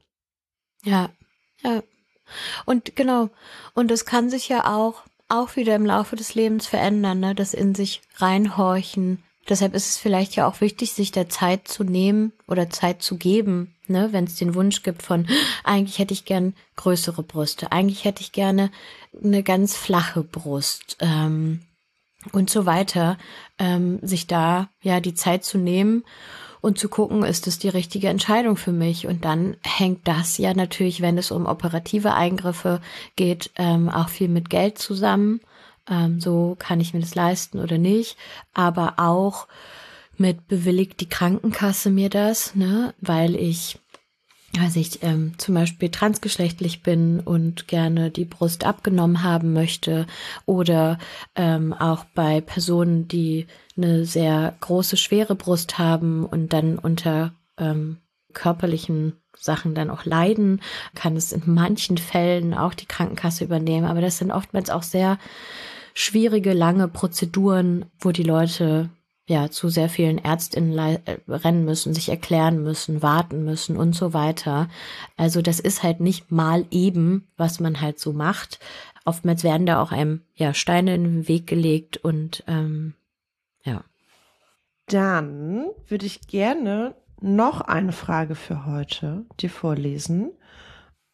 Ja, 0.83 1.09
ja. 1.61 1.83
Und 2.65 2.95
genau, 2.95 3.29
und 3.73 3.91
es 3.91 4.05
kann 4.05 4.29
sich 4.29 4.49
ja 4.49 4.75
auch 4.75 5.03
auch 5.41 5.55
wieder 5.55 5.75
im 5.75 5.85
Laufe 5.85 6.15
des 6.15 6.35
Lebens 6.35 6.67
verändern, 6.67 7.19
ne? 7.19 7.35
das 7.35 7.53
in 7.53 7.75
sich 7.75 8.01
reinhorchen. 8.17 9.23
Deshalb 9.47 9.75
ist 9.75 9.87
es 9.87 9.97
vielleicht 9.97 10.35
ja 10.35 10.47
auch 10.47 10.61
wichtig, 10.61 10.93
sich 10.93 11.11
der 11.11 11.29
Zeit 11.29 11.67
zu 11.67 11.83
nehmen 11.83 12.33
oder 12.47 12.69
Zeit 12.69 13.03
zu 13.03 13.17
geben, 13.17 13.75
ne? 13.87 14.09
wenn 14.11 14.25
es 14.25 14.35
den 14.35 14.55
Wunsch 14.55 14.81
gibt 14.81 15.03
von, 15.03 15.27
eigentlich 15.63 15.99
hätte 15.99 16.13
ich 16.13 16.25
gern 16.25 16.53
größere 16.75 17.23
Brüste, 17.23 17.71
eigentlich 17.71 18.05
hätte 18.05 18.21
ich 18.21 18.31
gerne 18.31 18.71
eine 19.23 19.43
ganz 19.43 19.75
flache 19.75 20.23
Brust 20.23 20.97
ähm, 20.99 21.61
und 22.31 22.49
so 22.49 22.65
weiter, 22.65 23.17
ähm, 23.59 23.99
sich 24.01 24.25
da 24.25 24.69
ja 24.81 24.99
die 24.99 25.13
Zeit 25.13 25.45
zu 25.45 25.57
nehmen 25.57 26.03
und 26.65 26.79
zu 26.79 26.89
gucken, 26.89 27.23
ist 27.23 27.45
es 27.45 27.59
die 27.59 27.69
richtige 27.69 28.09
Entscheidung 28.09 28.57
für 28.57 28.71
mich? 28.71 29.05
Und 29.05 29.23
dann 29.23 29.55
hängt 29.61 30.07
das 30.07 30.39
ja 30.39 30.55
natürlich, 30.55 30.99
wenn 30.99 31.19
es 31.19 31.29
um 31.29 31.45
operative 31.45 32.15
Eingriffe 32.15 32.81
geht, 33.15 33.51
ähm, 33.55 33.87
auch 33.87 34.09
viel 34.09 34.29
mit 34.29 34.49
Geld 34.49 34.79
zusammen. 34.79 35.41
Ähm, 35.87 36.19
so 36.19 36.55
kann 36.57 36.79
ich 36.79 36.95
mir 36.95 37.01
das 37.01 37.13
leisten 37.13 37.59
oder 37.59 37.77
nicht. 37.77 38.17
Aber 38.55 38.95
auch 38.97 39.47
mit 40.17 40.47
bewilligt 40.47 41.01
die 41.01 41.09
Krankenkasse 41.09 41.91
mir 41.91 42.09
das, 42.09 42.55
ne, 42.55 42.95
weil 42.99 43.35
ich 43.35 43.79
als 44.59 44.75
ich 44.75 45.03
ähm, 45.03 45.33
zum 45.37 45.55
Beispiel 45.55 45.89
transgeschlechtlich 45.89 46.83
bin 46.83 47.19
und 47.19 47.67
gerne 47.67 48.11
die 48.11 48.25
Brust 48.25 48.65
abgenommen 48.65 49.23
haben 49.23 49.53
möchte 49.53 50.05
oder 50.45 50.97
ähm, 51.35 51.73
auch 51.73 52.05
bei 52.15 52.41
Personen, 52.41 53.07
die 53.07 53.47
eine 53.77 54.05
sehr 54.05 54.55
große, 54.61 54.97
schwere 54.97 55.35
Brust 55.35 55.77
haben 55.77 56.25
und 56.25 56.53
dann 56.53 56.77
unter 56.77 57.33
ähm, 57.57 57.97
körperlichen 58.33 59.13
Sachen 59.37 59.75
dann 59.75 59.89
auch 59.89 60.05
leiden, 60.05 60.61
kann 60.95 61.15
es 61.15 61.31
in 61.31 61.43
manchen 61.45 61.97
Fällen 61.97 62.53
auch 62.53 62.73
die 62.73 62.87
Krankenkasse 62.87 63.43
übernehmen. 63.43 63.85
Aber 63.85 64.01
das 64.01 64.17
sind 64.17 64.31
oftmals 64.31 64.69
auch 64.69 64.83
sehr 64.83 65.17
schwierige, 65.93 66.53
lange 66.53 66.87
Prozeduren, 66.87 67.85
wo 67.99 68.11
die 68.11 68.23
Leute 68.23 68.89
ja 69.27 69.49
zu 69.49 69.69
sehr 69.69 69.89
vielen 69.89 70.17
Ärztinnen 70.17 70.77
äh, 70.77 71.17
rennen 71.27 71.65
müssen, 71.65 71.93
sich 71.93 72.09
erklären 72.09 72.63
müssen, 72.63 73.01
warten 73.01 73.43
müssen 73.43 73.77
und 73.77 73.93
so 73.93 74.13
weiter. 74.13 74.69
Also 75.17 75.41
das 75.41 75.59
ist 75.59 75.83
halt 75.83 75.99
nicht 75.99 76.31
mal 76.31 76.65
eben, 76.71 77.27
was 77.37 77.59
man 77.59 77.81
halt 77.81 77.99
so 77.99 78.13
macht. 78.13 78.59
Oftmals 79.03 79.43
werden 79.43 79.65
da 79.65 79.81
auch 79.81 79.91
einem 79.91 80.21
ja 80.35 80.53
Steine 80.53 80.95
in 80.95 81.03
den 81.03 81.27
Weg 81.27 81.47
gelegt 81.47 81.97
und 81.97 82.43
ähm, 82.47 82.93
ja. 83.63 83.83
Dann 84.87 85.65
würde 85.87 86.05
ich 86.05 86.27
gerne 86.27 86.95
noch 87.19 87.61
eine 87.61 87.91
Frage 87.91 88.35
für 88.35 88.65
heute 88.65 89.25
dir 89.39 89.49
vorlesen. 89.49 90.31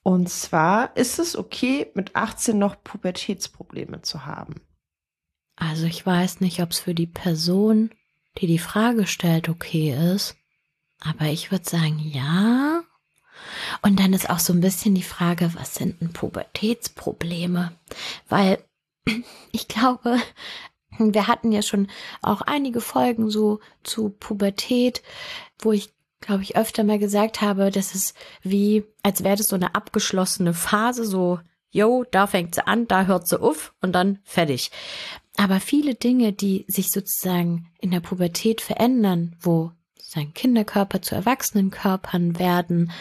Und 0.04 0.30
zwar, 0.30 0.98
ist 0.98 1.20
es 1.20 1.38
okay, 1.38 1.92
mit 1.94 2.16
18 2.16 2.58
noch 2.58 2.84
Pubertätsprobleme 2.84 4.02
zu 4.02 4.26
haben? 4.26 4.56
Also 5.56 5.86
ich 5.86 6.04
weiß 6.06 6.42
nicht, 6.42 6.62
ob 6.62 6.72
es 6.72 6.80
für 6.80 6.96
die 6.96 7.08
Person 7.08 7.92
die 8.38 8.48
die 8.48 8.60
Frage 8.60 9.08
stellt, 9.08 9.50
okay 9.50 9.94
ist. 10.16 10.36
Aber 11.00 11.26
ich 11.26 11.52
würde 11.52 11.68
sagen, 11.68 12.00
ja. 12.00 12.84
Und 13.82 14.00
dann 14.00 14.14
ist 14.14 14.30
auch 14.30 14.40
so 14.40 14.54
ein 14.54 14.62
bisschen 14.62 14.96
die 14.96 15.04
Frage, 15.04 15.52
was 15.56 15.76
sind 15.76 16.00
denn 16.02 16.14
Pubertätsprobleme? 16.14 17.72
Weil 18.30 18.64
ich 19.52 19.68
glaube, 19.68 20.18
wir 20.98 21.28
hatten 21.28 21.52
ja 21.52 21.62
schon 21.62 21.88
auch 22.22 22.42
einige 22.42 22.82
Folgen 22.82 23.30
so 23.30 23.60
zu 23.84 24.10
Pubertät, 24.10 25.02
wo 25.60 25.72
ich 25.72 25.94
glaube 26.22 26.44
ich 26.44 26.56
öfter 26.56 26.84
mal 26.84 27.00
gesagt 27.00 27.42
habe, 27.42 27.72
das 27.72 27.96
ist 27.96 28.16
wie, 28.44 28.86
als 29.04 29.24
wäre 29.24 29.36
das 29.36 29.48
so 29.50 29.56
eine 29.56 29.76
abgeschlossene 29.76 30.54
Phase, 30.54 31.04
so, 31.04 31.40
yo, 31.72 32.06
da 32.10 32.28
fängt 32.28 32.56
sie 32.56 32.66
an, 32.66 32.88
da 32.88 33.06
hört 33.06 33.28
sie 33.28 33.42
auf 33.42 33.74
und 33.82 33.94
dann 33.94 34.20
fertig. 34.24 34.72
Aber 35.38 35.60
viele 35.60 35.96
Dinge, 35.96 36.34
die 36.34 36.66
sich 36.68 36.92
sozusagen 36.92 37.72
in 37.80 37.92
der 37.92 38.02
Pubertät 38.02 38.62
verändern, 38.62 39.36
wo 39.40 39.72
sein 39.98 40.34
Kinderkörper 40.34 41.02
zu 41.02 41.16
Erwachsenenkörpern 41.16 42.38
werden, 42.38 42.92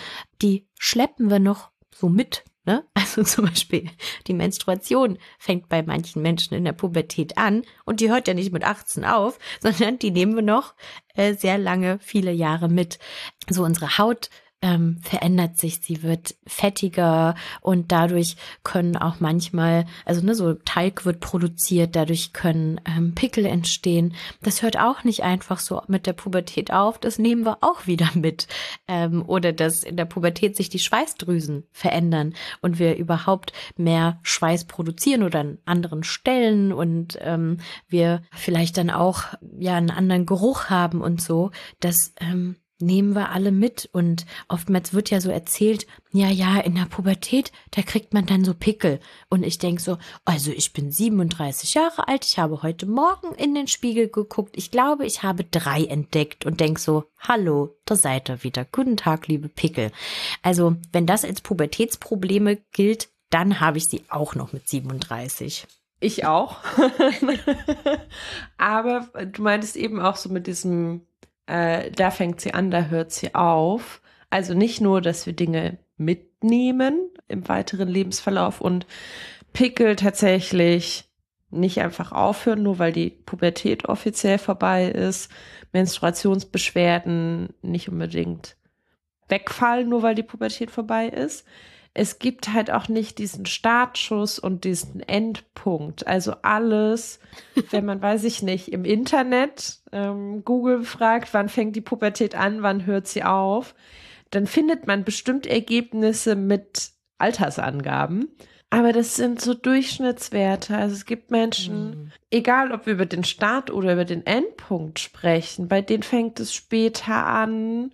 die 0.42 0.66
schleppen 0.78 1.28
wir 1.28 1.40
noch 1.40 1.70
so 1.92 2.08
mit. 2.08 2.44
Ne? 2.64 2.84
Also 2.94 3.24
zum 3.24 3.46
Beispiel 3.46 3.90
die 4.28 4.34
Menstruation 4.34 5.18
fängt 5.38 5.68
bei 5.68 5.82
manchen 5.82 6.22
Menschen 6.22 6.54
in 6.54 6.64
der 6.64 6.72
Pubertät 6.72 7.36
an 7.36 7.64
und 7.84 8.00
die 8.00 8.10
hört 8.10 8.28
ja 8.28 8.34
nicht 8.34 8.52
mit 8.52 8.62
18 8.62 9.04
auf, 9.04 9.38
sondern 9.60 9.98
die 9.98 10.12
nehmen 10.12 10.36
wir 10.36 10.42
noch 10.42 10.74
äh, 11.14 11.34
sehr 11.34 11.58
lange, 11.58 11.98
viele 12.00 12.30
Jahre 12.30 12.68
mit. 12.68 13.00
So 13.48 13.64
unsere 13.64 13.98
Haut 13.98 14.30
ähm, 14.62 14.98
verändert 15.02 15.56
sich, 15.56 15.80
sie 15.80 16.02
wird 16.02 16.34
fettiger 16.46 17.34
und 17.62 17.92
dadurch 17.92 18.36
können 18.62 18.96
auch 18.96 19.18
manchmal, 19.18 19.86
also 20.04 20.24
ne, 20.24 20.34
so 20.34 20.54
Teig 20.54 21.06
wird 21.06 21.20
produziert, 21.20 21.96
dadurch 21.96 22.32
können 22.32 22.80
ähm, 22.84 23.14
Pickel 23.14 23.46
entstehen. 23.46 24.14
Das 24.42 24.62
hört 24.62 24.78
auch 24.78 25.02
nicht 25.04 25.22
einfach 25.22 25.60
so 25.60 25.82
mit 25.88 26.06
der 26.06 26.12
Pubertät 26.12 26.72
auf, 26.72 26.98
das 26.98 27.18
nehmen 27.18 27.46
wir 27.46 27.58
auch 27.62 27.86
wieder 27.86 28.10
mit. 28.14 28.48
Ähm, 28.86 29.24
oder 29.26 29.52
dass 29.52 29.82
in 29.82 29.96
der 29.96 30.04
Pubertät 30.04 30.56
sich 30.56 30.68
die 30.68 30.78
Schweißdrüsen 30.78 31.64
verändern 31.72 32.34
und 32.60 32.78
wir 32.78 32.96
überhaupt 32.96 33.52
mehr 33.76 34.18
Schweiß 34.22 34.66
produzieren 34.66 35.22
oder 35.22 35.40
an 35.40 35.58
anderen 35.64 36.02
Stellen 36.04 36.72
und 36.72 37.18
ähm, 37.22 37.58
wir 37.88 38.22
vielleicht 38.32 38.76
dann 38.76 38.90
auch 38.90 39.24
ja 39.58 39.76
einen 39.76 39.90
anderen 39.90 40.26
Geruch 40.26 40.66
haben 40.66 41.00
und 41.00 41.22
so. 41.22 41.50
Das 41.80 42.12
ähm, 42.20 42.56
nehmen 42.80 43.14
wir 43.14 43.30
alle 43.30 43.52
mit. 43.52 43.88
Und 43.92 44.26
oftmals 44.48 44.92
wird 44.92 45.10
ja 45.10 45.20
so 45.20 45.30
erzählt, 45.30 45.86
ja, 46.12 46.28
ja, 46.28 46.58
in 46.58 46.74
der 46.74 46.86
Pubertät, 46.86 47.52
da 47.70 47.82
kriegt 47.82 48.14
man 48.14 48.26
dann 48.26 48.44
so 48.44 48.54
Pickel. 48.54 49.00
Und 49.28 49.44
ich 49.44 49.58
denk 49.58 49.80
so, 49.80 49.98
also 50.24 50.50
ich 50.50 50.72
bin 50.72 50.90
37 50.90 51.74
Jahre 51.74 52.08
alt, 52.08 52.24
ich 52.24 52.38
habe 52.38 52.62
heute 52.62 52.86
Morgen 52.86 53.34
in 53.34 53.54
den 53.54 53.66
Spiegel 53.66 54.08
geguckt. 54.08 54.56
Ich 54.56 54.70
glaube, 54.70 55.06
ich 55.06 55.22
habe 55.22 55.44
drei 55.44 55.84
entdeckt 55.84 56.46
und 56.46 56.60
denk 56.60 56.78
so, 56.78 57.04
hallo, 57.18 57.76
da 57.84 57.96
seid 57.96 58.28
ihr 58.28 58.42
wieder. 58.42 58.64
Guten 58.64 58.96
Tag, 58.96 59.28
liebe 59.28 59.48
Pickel. 59.48 59.92
Also, 60.42 60.76
wenn 60.92 61.06
das 61.06 61.24
als 61.24 61.40
Pubertätsprobleme 61.40 62.58
gilt, 62.72 63.08
dann 63.30 63.60
habe 63.60 63.78
ich 63.78 63.86
sie 63.86 64.02
auch 64.08 64.34
noch 64.34 64.52
mit 64.52 64.68
37. 64.68 65.66
Ich 66.00 66.24
auch. 66.24 66.56
Aber 68.58 69.08
du 69.26 69.42
meintest 69.42 69.76
eben 69.76 70.00
auch 70.00 70.16
so 70.16 70.30
mit 70.30 70.46
diesem 70.46 71.06
äh, 71.50 71.90
da 71.90 72.10
fängt 72.10 72.40
sie 72.40 72.54
an, 72.54 72.70
da 72.70 72.84
hört 72.84 73.10
sie 73.12 73.34
auf. 73.34 74.00
Also 74.30 74.54
nicht 74.54 74.80
nur, 74.80 75.00
dass 75.00 75.26
wir 75.26 75.32
Dinge 75.32 75.78
mitnehmen 75.96 77.10
im 77.28 77.48
weiteren 77.48 77.88
Lebensverlauf 77.88 78.60
und 78.60 78.86
Pickel 79.52 79.96
tatsächlich 79.96 81.10
nicht 81.50 81.80
einfach 81.80 82.12
aufhören, 82.12 82.62
nur 82.62 82.78
weil 82.78 82.92
die 82.92 83.10
Pubertät 83.10 83.88
offiziell 83.88 84.38
vorbei 84.38 84.86
ist, 84.86 85.30
Menstruationsbeschwerden 85.72 87.48
nicht 87.62 87.88
unbedingt 87.88 88.56
wegfallen, 89.28 89.88
nur 89.88 90.02
weil 90.02 90.14
die 90.14 90.22
Pubertät 90.22 90.70
vorbei 90.70 91.08
ist 91.08 91.44
es 91.92 92.18
gibt 92.18 92.52
halt 92.52 92.70
auch 92.70 92.88
nicht 92.88 93.18
diesen 93.18 93.46
Startschuss 93.46 94.38
und 94.38 94.64
diesen 94.64 95.00
Endpunkt. 95.00 96.06
Also 96.06 96.34
alles, 96.42 97.18
wenn 97.70 97.84
man, 97.84 98.00
weiß 98.00 98.24
ich 98.24 98.42
nicht, 98.42 98.72
im 98.72 98.84
Internet 98.84 99.80
ähm, 99.92 100.44
Google 100.44 100.84
fragt, 100.84 101.34
wann 101.34 101.48
fängt 101.48 101.74
die 101.74 101.80
Pubertät 101.80 102.34
an, 102.34 102.62
wann 102.62 102.86
hört 102.86 103.08
sie 103.08 103.24
auf, 103.24 103.74
dann 104.30 104.46
findet 104.46 104.86
man 104.86 105.04
bestimmt 105.04 105.46
Ergebnisse 105.46 106.36
mit 106.36 106.92
Altersangaben. 107.18 108.28
Aber 108.72 108.92
das 108.92 109.16
sind 109.16 109.40
so 109.40 109.52
Durchschnittswerte. 109.52 110.76
Also 110.76 110.94
es 110.94 111.04
gibt 111.04 111.32
Menschen, 111.32 111.90
mhm. 111.90 112.12
egal 112.30 112.70
ob 112.70 112.86
wir 112.86 112.92
über 112.92 113.06
den 113.06 113.24
Start 113.24 113.72
oder 113.72 113.94
über 113.94 114.04
den 114.04 114.24
Endpunkt 114.24 115.00
sprechen, 115.00 115.66
bei 115.66 115.82
denen 115.82 116.04
fängt 116.04 116.38
es 116.38 116.54
später 116.54 117.26
an 117.26 117.92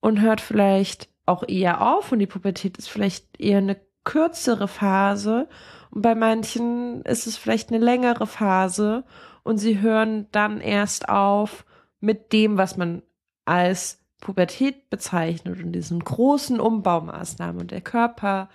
und 0.00 0.20
hört 0.20 0.40
vielleicht 0.40 1.09
auch 1.30 1.44
eher 1.46 1.86
auf 1.86 2.12
und 2.12 2.18
die 2.18 2.26
Pubertät 2.26 2.76
ist 2.76 2.88
vielleicht 2.88 3.40
eher 3.40 3.58
eine 3.58 3.80
kürzere 4.04 4.68
Phase 4.68 5.48
und 5.90 6.02
bei 6.02 6.14
manchen 6.14 7.02
ist 7.02 7.26
es 7.26 7.36
vielleicht 7.36 7.70
eine 7.70 7.84
längere 7.84 8.26
Phase 8.26 9.04
und 9.42 9.58
sie 9.58 9.80
hören 9.80 10.26
dann 10.32 10.60
erst 10.60 11.08
auf 11.08 11.64
mit 12.00 12.32
dem, 12.32 12.56
was 12.56 12.76
man 12.76 13.02
als 13.44 13.98
Pubertät 14.20 14.90
bezeichnet 14.90 15.62
und 15.62 15.72
diesen 15.72 16.00
großen 16.00 16.60
Umbaumaßnahmen 16.60 17.60
und 17.60 17.70
der 17.70 17.80
Körper 17.80 18.48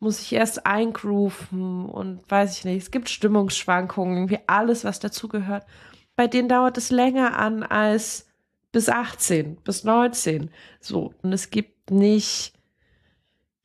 muss 0.00 0.18
sich 0.18 0.32
erst 0.32 0.64
eingrooven 0.66 1.86
und 1.86 2.28
weiß 2.30 2.58
ich 2.58 2.64
nicht, 2.64 2.82
es 2.82 2.90
gibt 2.90 3.08
Stimmungsschwankungen, 3.08 4.16
irgendwie 4.16 4.38
alles, 4.46 4.84
was 4.84 5.00
dazugehört. 5.00 5.66
bei 6.14 6.26
denen 6.26 6.48
dauert 6.48 6.76
es 6.78 6.90
länger 6.90 7.38
an 7.38 7.62
als 7.62 8.28
bis 8.72 8.88
18, 8.88 9.56
bis 9.56 9.84
19. 9.84 10.50
So. 10.80 11.14
Und 11.22 11.32
es 11.32 11.50
gibt 11.50 11.77
nicht, 11.90 12.52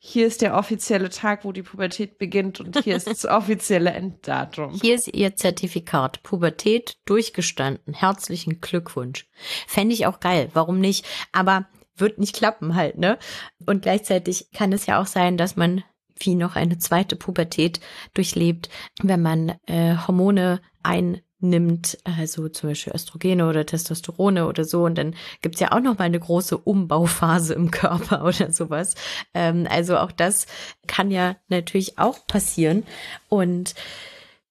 hier 0.06 0.26
ist 0.26 0.42
der 0.42 0.54
offizielle 0.54 1.08
Tag, 1.08 1.46
wo 1.46 1.52
die 1.52 1.62
Pubertät 1.62 2.18
beginnt 2.18 2.60
und 2.60 2.78
hier 2.84 2.94
ist 2.94 3.06
das 3.06 3.24
offizielle 3.24 3.90
Enddatum. 3.90 4.78
Hier 4.82 4.96
ist 4.96 5.08
Ihr 5.08 5.34
Zertifikat. 5.34 6.22
Pubertät 6.22 6.98
durchgestanden. 7.06 7.94
Herzlichen 7.94 8.60
Glückwunsch. 8.60 9.26
Fände 9.66 9.94
ich 9.94 10.06
auch 10.06 10.20
geil. 10.20 10.50
Warum 10.52 10.78
nicht? 10.78 11.06
Aber 11.32 11.66
wird 11.96 12.18
nicht 12.18 12.36
klappen 12.36 12.74
halt, 12.74 12.98
ne? 12.98 13.18
Und 13.64 13.80
gleichzeitig 13.80 14.50
kann 14.52 14.74
es 14.74 14.84
ja 14.84 15.00
auch 15.00 15.06
sein, 15.06 15.38
dass 15.38 15.56
man 15.56 15.82
wie 16.18 16.34
noch 16.34 16.54
eine 16.54 16.76
zweite 16.76 17.16
Pubertät 17.16 17.80
durchlebt, 18.12 18.68
wenn 19.02 19.22
man 19.22 19.54
äh, 19.66 19.96
Hormone 20.06 20.60
ein 20.82 21.22
nimmt, 21.44 21.98
also 22.04 22.48
zum 22.48 22.70
Beispiel 22.70 22.92
Östrogene 22.94 23.48
oder 23.48 23.64
Testosterone 23.64 24.46
oder 24.46 24.64
so. 24.64 24.84
Und 24.84 24.96
dann 24.96 25.14
gibt's 25.42 25.60
ja 25.60 25.72
auch 25.72 25.80
noch 25.80 25.98
mal 25.98 26.04
eine 26.04 26.20
große 26.20 26.56
Umbauphase 26.58 27.54
im 27.54 27.70
Körper 27.70 28.24
oder 28.26 28.50
sowas. 28.50 28.94
Ähm, 29.34 29.66
also 29.70 29.98
auch 29.98 30.12
das 30.12 30.46
kann 30.86 31.10
ja 31.10 31.36
natürlich 31.48 31.98
auch 31.98 32.26
passieren. 32.26 32.84
Und 33.28 33.74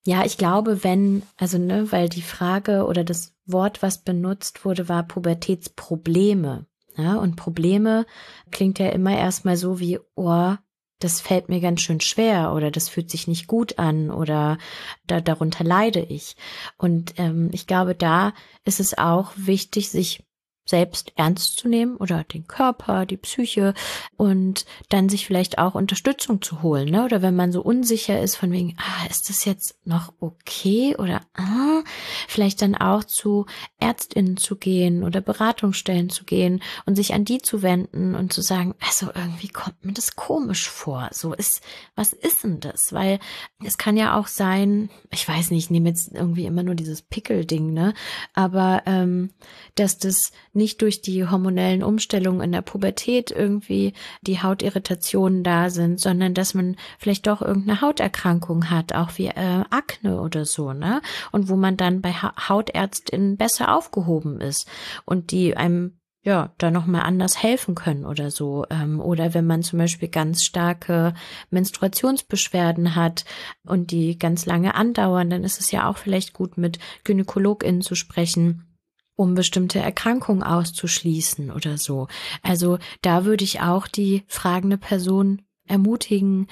ja, 0.06 0.26
ich 0.26 0.38
glaube, 0.38 0.84
wenn, 0.84 1.24
also 1.38 1.58
ne, 1.58 1.92
weil 1.92 2.10
die 2.10 2.22
Frage 2.22 2.86
oder 2.86 3.04
das 3.04 3.36
Wort, 3.46 3.82
was 3.82 4.00
benutzt 4.00 4.66
wurde, 4.66 4.90
war 4.90 5.04
Pubertätsprobleme. 5.04 6.66
Ja, 6.96 7.16
und 7.16 7.36
Probleme 7.36 8.06
klingt 8.52 8.80
ja 8.80 8.90
immer 8.90 9.18
erstmal 9.18 9.58
so 9.58 9.80
wie, 9.80 10.00
oh, 10.16 10.56
das 11.04 11.22
fällt 11.22 11.50
mir 11.50 11.60
ganz 11.60 11.82
schön 11.82 12.00
schwer 12.00 12.54
oder 12.54 12.72
das 12.72 12.90
fühlt 12.90 13.12
sich 13.12 13.28
nicht 13.28 13.48
gut 13.48 13.80
an 13.80 14.10
oder 14.10 14.58
da, 15.06 15.22
darunter 15.22 15.64
leide 15.64 16.00
ich. 16.00 16.36
Und 16.78 17.14
ähm, 17.18 17.50
ich 17.52 17.68
glaube, 17.68 17.96
da 17.96 18.34
ist 18.64 18.80
es 18.80 18.98
auch 18.98 19.32
wichtig, 19.36 19.90
sich 19.90 20.24
selbst 20.66 21.12
ernst 21.16 21.58
zu 21.58 21.68
nehmen 21.68 21.98
oder 21.98 22.24
den 22.24 22.48
Körper, 22.48 23.06
die 23.06 23.18
Psyche 23.18 23.74
und 24.16 24.66
dann 24.90 25.10
sich 25.10 25.28
vielleicht 25.28 25.58
auch 25.58 25.76
Unterstützung 25.76 26.42
zu 26.42 26.62
holen, 26.62 26.90
ne? 26.90 27.04
Oder 27.04 27.22
wenn 27.22 27.36
man 27.36 27.52
so 27.52 27.62
unsicher 27.62 28.22
ist 28.22 28.36
von 28.36 28.52
wegen, 28.52 28.76
ah, 28.78 29.06
ist 29.10 29.30
das 29.30 29.46
jetzt 29.46 29.76
noch 29.86 30.14
okay 30.20 30.96
oder 30.98 31.22
ah, 31.34 31.84
vielleicht 32.28 32.62
dann 32.62 32.76
auch 32.76 33.04
zu 33.04 33.46
Ärztinnen 33.80 34.38
zu 34.38 34.56
gehen 34.56 35.04
oder 35.04 35.20
Beratungsstellen 35.20 36.10
zu 36.10 36.24
gehen 36.24 36.62
und 36.86 36.96
sich 36.96 37.14
an 37.14 37.26
die 37.26 37.42
zu 37.42 37.62
wenden 37.62 38.16
und 38.16 38.32
zu 38.32 38.42
sagen, 38.42 38.76
also 38.80 39.08
irgendwie 39.14 39.50
kommt 39.50 39.84
mir 39.84 39.94
das 39.94 40.16
komisch 40.16 40.70
vor. 40.70 41.10
So 41.12 41.34
ist, 41.34 41.62
was 41.96 42.14
ist 42.14 42.44
denn 42.44 42.62
das? 42.62 42.94
Weil 42.94 43.20
es 43.64 43.78
kann 43.78 43.98
ja 43.98 44.18
auch 44.18 44.28
sein, 44.28 44.90
ich 45.12 45.28
weiß 45.28 45.52
nicht, 45.52 45.66
ich 45.66 45.70
nehme 45.70 45.90
jetzt 45.90 46.14
irgendwie 46.14 46.46
immer 46.46 46.64
nur 46.64 46.76
dieses 46.76 47.02
Pickel-Ding, 47.02 47.74
ne? 47.74 47.94
Aber 48.34 48.84
ähm, 48.86 49.32
dass 49.76 49.98
das 49.98 50.32
nicht 50.54 50.82
durch 50.82 51.02
die 51.02 51.28
hormonellen 51.28 51.84
Umstellungen 51.84 52.42
in 52.42 52.52
der 52.52 52.62
Pubertät 52.62 53.32
irgendwie 53.32 53.94
die 54.22 54.42
Hautirritationen 54.42 55.44
da 55.44 55.70
sind, 55.70 56.00
sondern 56.00 56.34
dass 56.34 56.54
man 56.54 56.78
vielleicht 56.98 57.28
doch 57.28 57.42
irgendeine 57.42 57.82
Hauterkrankung 57.82 58.70
hat, 58.70 58.94
auch 58.94 59.18
wie 59.18 59.28
äh, 59.28 59.64
Akne 59.70 60.22
oder 60.22 60.46
so, 60.46 60.74
ne? 60.74 61.02
Und 61.32 61.50
wo 61.50 61.56
man 61.56 61.78
dann 61.78 62.02
bei 62.02 62.14
ha 62.14 62.34
Hautärztinnen 62.50 63.38
besser 63.38 63.76
aufgehoben 63.76 64.42
ist 64.42 64.68
und 65.06 65.32
die 65.32 65.58
einem 65.58 65.98
ja, 66.26 66.54
da 66.58 66.72
nochmal 66.72 67.02
anders 67.02 67.44
helfen 67.44 67.76
können 67.76 68.06
oder 68.06 68.32
so. 68.32 68.66
Ähm, 68.70 69.02
oder 69.02 69.34
wenn 69.34 69.46
man 69.46 69.62
zum 69.62 69.80
Beispiel 69.80 70.08
ganz 70.08 70.46
starke 70.46 71.14
Menstruationsbeschwerden 71.50 72.96
hat 72.96 73.26
und 73.66 73.92
die 73.92 74.18
ganz 74.18 74.46
lange 74.46 74.76
andauern, 74.76 75.30
dann 75.30 75.44
ist 75.44 75.60
es 75.60 75.72
ja 75.72 75.90
auch 75.90 75.98
vielleicht 75.98 76.32
gut, 76.32 76.58
mit 76.58 76.80
GynäkologInnen 77.04 77.82
zu 77.82 77.96
sprechen 77.96 78.73
um 79.16 79.36
bestimmte 79.36 79.80
Erkrankungen 79.80 80.44
auszuschließen 80.44 81.52
oder 81.52 81.78
so. 81.78 82.08
Also 82.42 82.80
da 83.02 83.26
würde 83.26 83.44
ich 83.44 83.62
auch 83.62 83.88
die 83.88 84.24
fragende 84.28 84.78
Person 84.78 85.42
ermutigen, 85.66 86.48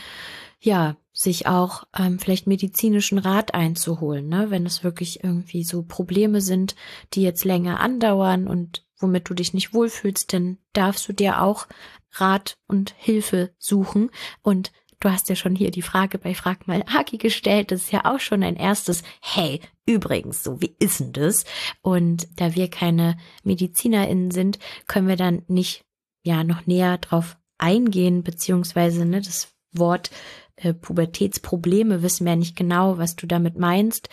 ja, 0.59 0.95
sich 1.13 1.45
auch 1.47 1.83
ähm, 1.97 2.19
vielleicht 2.19 2.47
medizinischen 2.47 3.17
Rat 3.17 3.53
einzuholen, 3.53 4.29
ne? 4.29 4.49
wenn 4.49 4.65
es 4.65 4.83
wirklich 4.83 5.23
irgendwie 5.23 5.63
so 5.63 5.83
Probleme 5.83 6.39
sind, 6.39 6.75
die 7.13 7.21
jetzt 7.21 7.43
länger 7.43 7.79
andauern 7.81 8.47
und 8.47 8.85
womit 8.97 9.29
du 9.29 9.33
dich 9.33 9.53
nicht 9.53 9.73
wohlfühlst, 9.73 10.31
dann 10.31 10.57
darfst 10.73 11.07
du 11.09 11.13
dir 11.13 11.41
auch 11.41 11.67
Rat 12.13 12.57
und 12.67 12.93
Hilfe 12.97 13.53
suchen 13.57 14.09
und 14.41 14.71
Du 15.01 15.11
hast 15.11 15.29
ja 15.29 15.35
schon 15.35 15.55
hier 15.55 15.71
die 15.71 15.81
Frage 15.81 16.19
bei 16.19 16.35
Frag 16.35 16.67
mal 16.67 16.85
Haki 16.85 17.17
gestellt. 17.17 17.71
Das 17.71 17.81
ist 17.81 17.91
ja 17.91 18.05
auch 18.05 18.19
schon 18.19 18.43
ein 18.43 18.55
erstes 18.55 19.01
Hey, 19.19 19.59
übrigens, 19.87 20.43
so 20.43 20.61
wie 20.61 20.75
ist 20.77 20.99
denn 20.99 21.11
das? 21.11 21.43
Und 21.81 22.27
da 22.39 22.53
wir 22.53 22.69
keine 22.69 23.17
MedizinerInnen 23.43 24.29
sind, 24.29 24.59
können 24.87 25.07
wir 25.07 25.15
dann 25.15 25.41
nicht 25.47 25.83
ja 26.23 26.43
noch 26.43 26.67
näher 26.67 26.99
drauf 26.99 27.37
eingehen, 27.57 28.23
beziehungsweise 28.23 29.05
ne, 29.05 29.21
das 29.21 29.51
Wort 29.71 30.11
äh, 30.55 30.71
Pubertätsprobleme 30.71 32.03
wissen 32.03 32.25
wir 32.25 32.33
ja 32.33 32.37
nicht 32.37 32.55
genau, 32.55 32.99
was 32.99 33.15
du 33.15 33.25
damit 33.25 33.57
meinst. 33.57 34.07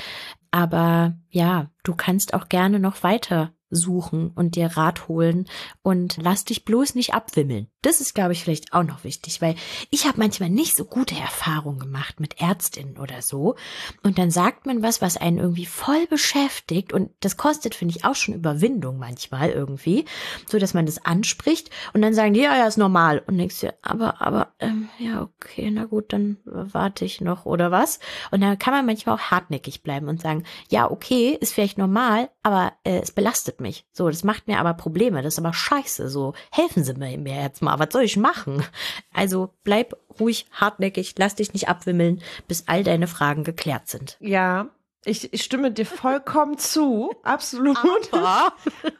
Aber 0.50 1.18
ja, 1.28 1.70
du 1.82 1.94
kannst 1.94 2.32
auch 2.32 2.48
gerne 2.48 2.78
noch 2.78 3.02
weiter 3.02 3.52
suchen 3.70 4.30
und 4.34 4.56
dir 4.56 4.76
Rat 4.76 5.08
holen 5.08 5.46
und 5.82 6.18
lass 6.20 6.44
dich 6.44 6.64
bloß 6.64 6.94
nicht 6.94 7.14
abwimmeln. 7.14 7.68
Das 7.82 8.00
ist, 8.00 8.14
glaube 8.14 8.32
ich, 8.32 8.42
vielleicht 8.42 8.72
auch 8.72 8.82
noch 8.82 9.04
wichtig, 9.04 9.40
weil 9.40 9.54
ich 9.90 10.06
habe 10.06 10.18
manchmal 10.18 10.50
nicht 10.50 10.76
so 10.76 10.84
gute 10.84 11.14
Erfahrungen 11.14 11.78
gemacht 11.78 12.18
mit 12.18 12.40
Ärztinnen 12.40 12.98
oder 12.98 13.22
so. 13.22 13.56
Und 14.02 14.18
dann 14.18 14.30
sagt 14.30 14.66
man 14.66 14.82
was, 14.82 15.00
was 15.00 15.16
einen 15.16 15.38
irgendwie 15.38 15.66
voll 15.66 16.06
beschäftigt 16.06 16.92
und 16.92 17.10
das 17.20 17.36
kostet, 17.36 17.74
finde 17.74 17.94
ich, 17.96 18.04
auch 18.04 18.14
schon 18.14 18.34
Überwindung 18.34 18.98
manchmal 18.98 19.50
irgendwie, 19.50 20.06
so 20.46 20.58
dass 20.58 20.74
man 20.74 20.86
das 20.86 21.04
anspricht 21.04 21.70
und 21.92 22.02
dann 22.02 22.14
sagen 22.14 22.34
die, 22.34 22.40
ja, 22.40 22.56
ja, 22.56 22.66
ist 22.66 22.78
normal. 22.78 23.22
Und 23.26 23.38
denkst 23.38 23.60
dir, 23.60 23.74
aber, 23.82 24.20
aber, 24.20 24.54
ähm, 24.58 24.88
ja, 24.98 25.22
okay, 25.22 25.70
na 25.70 25.84
gut, 25.84 26.12
dann 26.12 26.38
warte 26.44 27.04
ich 27.04 27.20
noch 27.20 27.46
oder 27.46 27.70
was. 27.70 28.00
Und 28.30 28.40
dann 28.40 28.58
kann 28.58 28.74
man 28.74 28.86
manchmal 28.86 29.16
auch 29.16 29.30
hartnäckig 29.30 29.82
bleiben 29.82 30.08
und 30.08 30.20
sagen, 30.20 30.44
ja, 30.70 30.90
okay, 30.90 31.36
ist 31.40 31.52
vielleicht 31.52 31.78
normal, 31.78 32.30
aber 32.42 32.72
äh, 32.84 33.00
es 33.00 33.12
belastet 33.12 33.57
mich. 33.60 33.84
So, 33.92 34.08
das 34.08 34.24
macht 34.24 34.46
mir 34.46 34.58
aber 34.58 34.74
Probleme, 34.74 35.22
das 35.22 35.34
ist 35.34 35.38
aber 35.38 35.52
scheiße. 35.52 36.08
So, 36.08 36.34
helfen 36.50 36.84
Sie 36.84 36.94
mir, 36.94 37.16
mir 37.18 37.42
jetzt 37.42 37.62
mal, 37.62 37.78
was 37.78 37.92
soll 37.92 38.02
ich 38.02 38.16
machen? 38.16 38.64
Also 39.12 39.54
bleib 39.64 39.96
ruhig, 40.20 40.46
hartnäckig, 40.52 41.14
lass 41.18 41.34
dich 41.34 41.52
nicht 41.52 41.68
abwimmeln, 41.68 42.22
bis 42.46 42.68
all 42.68 42.84
deine 42.84 43.06
Fragen 43.06 43.44
geklärt 43.44 43.88
sind. 43.88 44.16
Ja, 44.20 44.68
ich, 45.04 45.32
ich 45.32 45.42
stimme 45.42 45.72
dir 45.72 45.86
vollkommen 45.86 46.58
zu, 46.58 47.12
absolut. 47.22 47.78
Aber. 48.12 48.52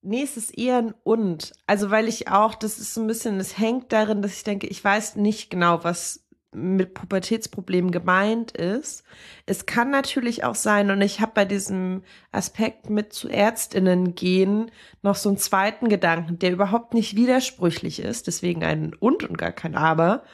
Nee, 0.00 0.22
es 0.22 0.36
ist 0.36 0.56
eher 0.56 0.78
ein 0.78 0.94
Und. 1.02 1.52
Also, 1.66 1.90
weil 1.90 2.08
ich 2.08 2.28
auch, 2.28 2.54
das 2.54 2.78
ist 2.78 2.94
so 2.94 3.00
ein 3.00 3.08
bisschen, 3.08 3.40
es 3.40 3.58
hängt 3.58 3.92
darin, 3.92 4.22
dass 4.22 4.32
ich 4.32 4.44
denke, 4.44 4.68
ich 4.68 4.82
weiß 4.82 5.16
nicht 5.16 5.50
genau, 5.50 5.82
was 5.82 6.24
mit 6.58 6.94
Pubertätsproblemen 6.94 7.90
gemeint 7.90 8.52
ist. 8.52 9.04
Es 9.46 9.66
kann 9.66 9.90
natürlich 9.90 10.44
auch 10.44 10.54
sein, 10.54 10.90
und 10.90 11.00
ich 11.00 11.20
habe 11.20 11.32
bei 11.34 11.44
diesem 11.44 12.02
Aspekt 12.32 12.90
mit 12.90 13.12
zu 13.12 13.28
Ärztinnen 13.28 14.14
gehen 14.14 14.70
noch 15.02 15.16
so 15.16 15.28
einen 15.28 15.38
zweiten 15.38 15.88
Gedanken, 15.88 16.38
der 16.38 16.52
überhaupt 16.52 16.94
nicht 16.94 17.16
widersprüchlich 17.16 18.00
ist, 18.00 18.26
deswegen 18.26 18.64
ein 18.64 18.94
und 18.94 19.24
und 19.24 19.38
gar 19.38 19.52
kein 19.52 19.76
aber. 19.76 20.24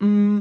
Mm, 0.00 0.40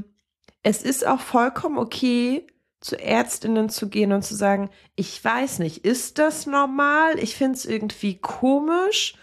es 0.64 0.84
ist 0.84 1.06
auch 1.06 1.22
vollkommen 1.22 1.78
okay, 1.78 2.46
zu 2.82 3.00
Ärztinnen 3.00 3.70
zu 3.70 3.90
gehen 3.90 4.12
und 4.12 4.24
zu 4.24 4.36
sagen, 4.36 4.70
ich 4.96 5.24
weiß 5.24 5.60
nicht, 5.60 5.86
ist 5.86 6.18
das 6.18 6.48
normal? 6.48 7.20
Ich 7.20 7.36
finde 7.36 7.58
es 7.58 7.66
irgendwie 7.66 8.18
komisch. 8.18 9.16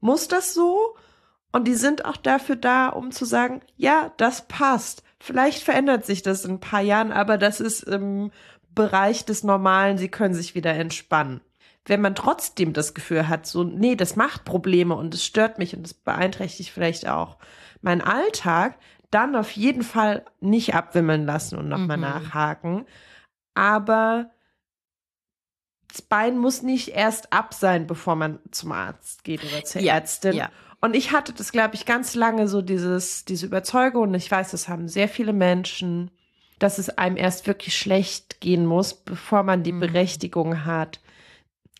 Muss 0.00 0.28
das 0.28 0.52
so? 0.52 0.96
Und 1.52 1.68
die 1.68 1.74
sind 1.74 2.04
auch 2.04 2.16
dafür 2.16 2.56
da, 2.56 2.88
um 2.88 3.12
zu 3.12 3.24
sagen, 3.24 3.60
ja, 3.76 4.12
das 4.16 4.48
passt. 4.48 5.04
Vielleicht 5.24 5.62
verändert 5.62 6.04
sich 6.04 6.20
das 6.20 6.44
in 6.44 6.56
ein 6.56 6.60
paar 6.60 6.82
Jahren, 6.82 7.10
aber 7.10 7.38
das 7.38 7.58
ist 7.58 7.82
im 7.84 8.30
Bereich 8.74 9.24
des 9.24 9.42
Normalen. 9.42 9.96
Sie 9.96 10.10
können 10.10 10.34
sich 10.34 10.54
wieder 10.54 10.74
entspannen. 10.74 11.40
Wenn 11.86 12.02
man 12.02 12.14
trotzdem 12.14 12.74
das 12.74 12.92
Gefühl 12.92 13.26
hat, 13.26 13.46
so, 13.46 13.64
nee, 13.64 13.96
das 13.96 14.16
macht 14.16 14.44
Probleme 14.44 14.94
und 14.94 15.14
es 15.14 15.24
stört 15.24 15.56
mich 15.56 15.74
und 15.74 15.86
es 15.86 15.94
beeinträchtigt 15.94 16.70
vielleicht 16.70 17.08
auch 17.08 17.38
meinen 17.80 18.02
Alltag, 18.02 18.76
dann 19.10 19.34
auf 19.34 19.52
jeden 19.52 19.82
Fall 19.82 20.26
nicht 20.40 20.74
abwimmeln 20.74 21.24
lassen 21.24 21.56
und 21.58 21.70
nochmal 21.70 21.96
mhm. 21.96 22.02
nachhaken. 22.02 22.84
Aber 23.54 24.30
das 25.88 26.02
Bein 26.02 26.36
muss 26.36 26.60
nicht 26.60 26.88
erst 26.88 27.32
ab 27.32 27.54
sein, 27.54 27.86
bevor 27.86 28.14
man 28.14 28.40
zum 28.50 28.72
Arzt 28.72 29.24
geht 29.24 29.42
oder 29.42 29.64
zur 29.64 29.80
ja, 29.80 29.94
Ärztin. 29.94 30.34
Ja. 30.34 30.50
Und 30.84 30.94
ich 30.94 31.12
hatte 31.12 31.32
das, 31.32 31.50
glaube 31.50 31.76
ich, 31.76 31.86
ganz 31.86 32.14
lange 32.14 32.46
so 32.46 32.60
dieses, 32.60 33.24
diese 33.24 33.46
Überzeugung, 33.46 34.02
und 34.02 34.14
ich 34.14 34.30
weiß, 34.30 34.50
das 34.50 34.68
haben 34.68 34.86
sehr 34.86 35.08
viele 35.08 35.32
Menschen, 35.32 36.10
dass 36.58 36.76
es 36.76 36.90
einem 36.90 37.16
erst 37.16 37.46
wirklich 37.46 37.74
schlecht 37.74 38.42
gehen 38.42 38.66
muss, 38.66 38.92
bevor 38.92 39.44
man 39.44 39.62
die 39.62 39.72
mhm. 39.72 39.80
Berechtigung 39.80 40.66
hat, 40.66 41.00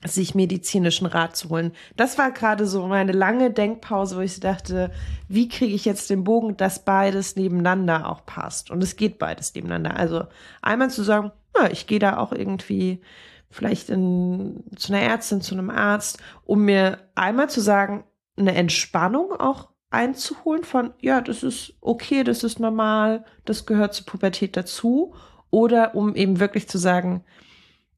sich 0.06 0.34
medizinischen 0.34 1.04
Rat 1.04 1.36
zu 1.36 1.50
holen. 1.50 1.72
Das 1.98 2.16
war 2.16 2.30
gerade 2.30 2.66
so 2.66 2.86
meine 2.86 3.12
lange 3.12 3.50
Denkpause, 3.50 4.16
wo 4.16 4.20
ich 4.20 4.40
dachte, 4.40 4.90
wie 5.28 5.50
kriege 5.50 5.74
ich 5.74 5.84
jetzt 5.84 6.08
den 6.08 6.24
Bogen, 6.24 6.56
dass 6.56 6.82
beides 6.82 7.36
nebeneinander 7.36 8.10
auch 8.10 8.24
passt. 8.24 8.70
Und 8.70 8.82
es 8.82 8.96
geht 8.96 9.18
beides 9.18 9.54
nebeneinander. 9.54 9.98
Also 9.98 10.24
einmal 10.62 10.88
zu 10.88 11.02
sagen, 11.02 11.30
ja, 11.54 11.70
ich 11.70 11.86
gehe 11.86 11.98
da 11.98 12.16
auch 12.16 12.32
irgendwie 12.32 13.02
vielleicht 13.50 13.90
in, 13.90 14.64
zu 14.76 14.94
einer 14.94 15.02
Ärztin, 15.02 15.42
zu 15.42 15.54
einem 15.54 15.68
Arzt, 15.68 16.22
um 16.46 16.64
mir 16.64 17.00
einmal 17.14 17.50
zu 17.50 17.60
sagen, 17.60 18.04
eine 18.36 18.54
Entspannung 18.54 19.32
auch 19.32 19.70
einzuholen 19.90 20.64
von, 20.64 20.92
ja, 21.00 21.20
das 21.20 21.42
ist 21.42 21.74
okay, 21.80 22.24
das 22.24 22.42
ist 22.42 22.58
normal, 22.58 23.24
das 23.44 23.64
gehört 23.64 23.94
zur 23.94 24.06
Pubertät 24.06 24.56
dazu. 24.56 25.14
Oder 25.50 25.94
um 25.94 26.16
eben 26.16 26.40
wirklich 26.40 26.68
zu 26.68 26.78
sagen, 26.78 27.24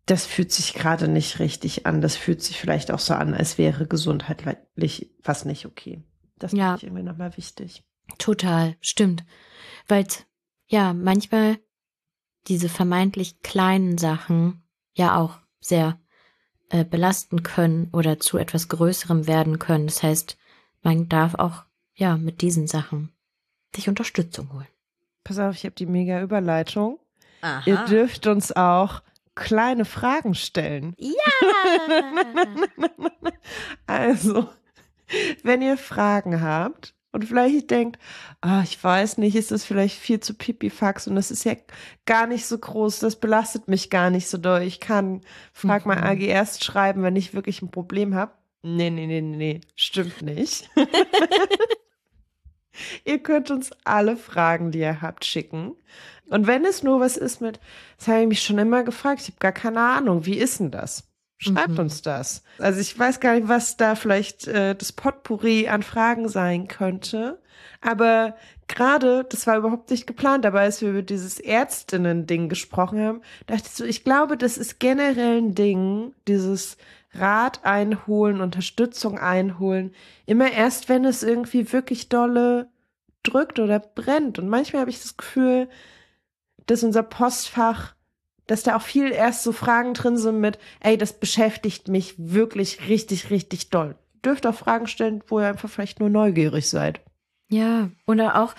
das 0.04 0.26
fühlt 0.26 0.52
sich 0.52 0.74
gerade 0.74 1.08
nicht 1.08 1.38
richtig 1.38 1.86
an. 1.86 2.00
Das 2.00 2.16
fühlt 2.16 2.42
sich 2.42 2.60
vielleicht 2.60 2.90
auch 2.90 2.98
so 2.98 3.14
an, 3.14 3.34
als 3.34 3.58
wäre 3.58 3.86
gesundheitlich 3.86 5.10
was 5.24 5.44
nicht 5.44 5.66
okay. 5.66 6.04
Das 6.38 6.52
ja. 6.52 6.58
finde 6.58 6.76
ich 6.76 6.84
irgendwie 6.84 7.02
nochmal 7.02 7.36
wichtig. 7.36 7.82
Total, 8.18 8.76
stimmt. 8.80 9.24
Weil, 9.88 10.06
ja, 10.68 10.92
manchmal 10.92 11.58
diese 12.46 12.68
vermeintlich 12.68 13.40
kleinen 13.40 13.98
Sachen 13.98 14.62
ja 14.94 15.16
auch 15.16 15.38
sehr 15.60 15.98
äh, 16.70 16.84
belasten 16.84 17.42
können 17.42 17.88
oder 17.92 18.18
zu 18.18 18.38
etwas 18.38 18.68
Größerem 18.68 19.26
werden 19.26 19.58
können. 19.58 19.86
Das 19.86 20.02
heißt, 20.02 20.36
man 20.82 21.08
darf 21.08 21.34
auch 21.34 21.64
ja 21.94 22.16
mit 22.16 22.42
diesen 22.42 22.66
Sachen 22.66 23.12
sich 23.74 23.88
Unterstützung 23.88 24.52
holen. 24.52 24.66
Pass 25.24 25.38
auf, 25.38 25.54
ich 25.54 25.64
habe 25.64 25.74
die 25.74 25.86
mega 25.86 26.20
Überleitung. 26.22 26.98
Aha. 27.40 27.62
Ihr 27.66 27.76
dürft 27.86 28.26
uns 28.26 28.54
auch 28.54 29.02
kleine 29.34 29.84
Fragen 29.84 30.34
stellen. 30.34 30.94
Ja! 30.98 31.12
also, 33.86 34.48
wenn 35.42 35.62
ihr 35.62 35.76
Fragen 35.76 36.40
habt, 36.40 36.95
und 37.16 37.24
vielleicht 37.24 37.70
denkt, 37.70 37.98
ah, 38.42 38.60
ich 38.62 38.84
weiß 38.84 39.16
nicht, 39.16 39.36
ist 39.36 39.50
das 39.50 39.64
vielleicht 39.64 39.98
viel 39.98 40.20
zu 40.20 40.34
pipifax 40.34 41.08
und 41.08 41.16
das 41.16 41.30
ist 41.30 41.44
ja 41.44 41.54
gar 42.04 42.26
nicht 42.26 42.44
so 42.44 42.58
groß, 42.58 42.98
das 42.98 43.16
belastet 43.16 43.68
mich 43.68 43.88
gar 43.88 44.10
nicht 44.10 44.28
so 44.28 44.36
doll. 44.36 44.60
Ich 44.60 44.80
kann, 44.80 45.22
frag 45.54 45.86
mal 45.86 45.96
mhm. 45.96 46.04
AG 46.04 46.20
erst 46.20 46.62
schreiben, 46.62 47.02
wenn 47.02 47.16
ich 47.16 47.32
wirklich 47.32 47.62
ein 47.62 47.70
Problem 47.70 48.14
habe. 48.14 48.32
Nee, 48.62 48.90
nee, 48.90 49.06
nee, 49.06 49.22
nee, 49.22 49.62
stimmt 49.76 50.20
nicht. 50.20 50.68
ihr 53.06 53.18
könnt 53.20 53.50
uns 53.50 53.70
alle 53.84 54.18
Fragen, 54.18 54.70
die 54.70 54.80
ihr 54.80 55.00
habt, 55.00 55.24
schicken. 55.24 55.74
Und 56.28 56.46
wenn 56.46 56.66
es 56.66 56.82
nur 56.82 57.00
was 57.00 57.16
ist 57.16 57.40
mit, 57.40 57.60
das 57.96 58.08
habe 58.08 58.20
ich 58.20 58.28
mich 58.28 58.42
schon 58.42 58.58
immer 58.58 58.84
gefragt, 58.84 59.22
ich 59.22 59.28
habe 59.28 59.38
gar 59.38 59.52
keine 59.52 59.80
Ahnung, 59.80 60.26
wie 60.26 60.36
ist 60.36 60.60
denn 60.60 60.70
das? 60.70 61.08
Schreibt 61.38 61.70
mhm. 61.70 61.80
uns 61.80 62.02
das. 62.02 62.42
Also 62.58 62.80
ich 62.80 62.98
weiß 62.98 63.20
gar 63.20 63.34
nicht, 63.34 63.48
was 63.48 63.76
da 63.76 63.94
vielleicht 63.94 64.46
äh, 64.46 64.74
das 64.74 64.92
Potpourri 64.92 65.68
an 65.68 65.82
Fragen 65.82 66.28
sein 66.28 66.66
könnte. 66.66 67.38
Aber 67.82 68.36
gerade, 68.68 69.24
das 69.24 69.46
war 69.46 69.58
überhaupt 69.58 69.90
nicht 69.90 70.06
geplant, 70.06 70.46
aber 70.46 70.60
als 70.60 70.80
wir 70.80 70.90
über 70.90 71.02
dieses 71.02 71.38
Ärztinnen-Ding 71.38 72.48
gesprochen 72.48 73.00
haben, 73.00 73.22
dachte 73.46 73.64
ich 73.66 73.72
so, 73.72 73.84
ich 73.84 74.02
glaube, 74.02 74.36
das 74.36 74.56
ist 74.56 74.80
generell 74.80 75.38
ein 75.38 75.54
Ding, 75.54 76.14
dieses 76.26 76.78
Rat 77.12 77.64
einholen, 77.64 78.40
Unterstützung 78.40 79.18
einholen. 79.18 79.94
Immer 80.24 80.52
erst, 80.52 80.88
wenn 80.88 81.04
es 81.04 81.22
irgendwie 81.22 81.72
wirklich 81.72 82.08
dolle 82.08 82.68
drückt 83.22 83.58
oder 83.58 83.78
brennt. 83.78 84.38
Und 84.38 84.48
manchmal 84.48 84.80
habe 84.80 84.90
ich 84.90 85.02
das 85.02 85.16
Gefühl, 85.16 85.68
dass 86.66 86.82
unser 86.82 87.02
Postfach 87.02 87.95
dass 88.46 88.62
da 88.62 88.76
auch 88.76 88.82
viel 88.82 89.10
erst 89.10 89.42
so 89.42 89.52
Fragen 89.52 89.94
drin 89.94 90.16
sind 90.16 90.40
mit, 90.40 90.58
ey, 90.80 90.96
das 90.96 91.18
beschäftigt 91.18 91.88
mich 91.88 92.14
wirklich 92.18 92.88
richtig, 92.88 93.30
richtig 93.30 93.70
doll. 93.70 93.96
Dürft 94.24 94.46
auch 94.46 94.54
Fragen 94.54 94.86
stellen, 94.86 95.22
wo 95.28 95.40
ihr 95.40 95.48
einfach 95.48 95.68
vielleicht 95.68 96.00
nur 96.00 96.10
neugierig 96.10 96.68
seid. 96.68 97.00
Ja, 97.48 97.90
oder 98.06 98.42
auch, 98.42 98.54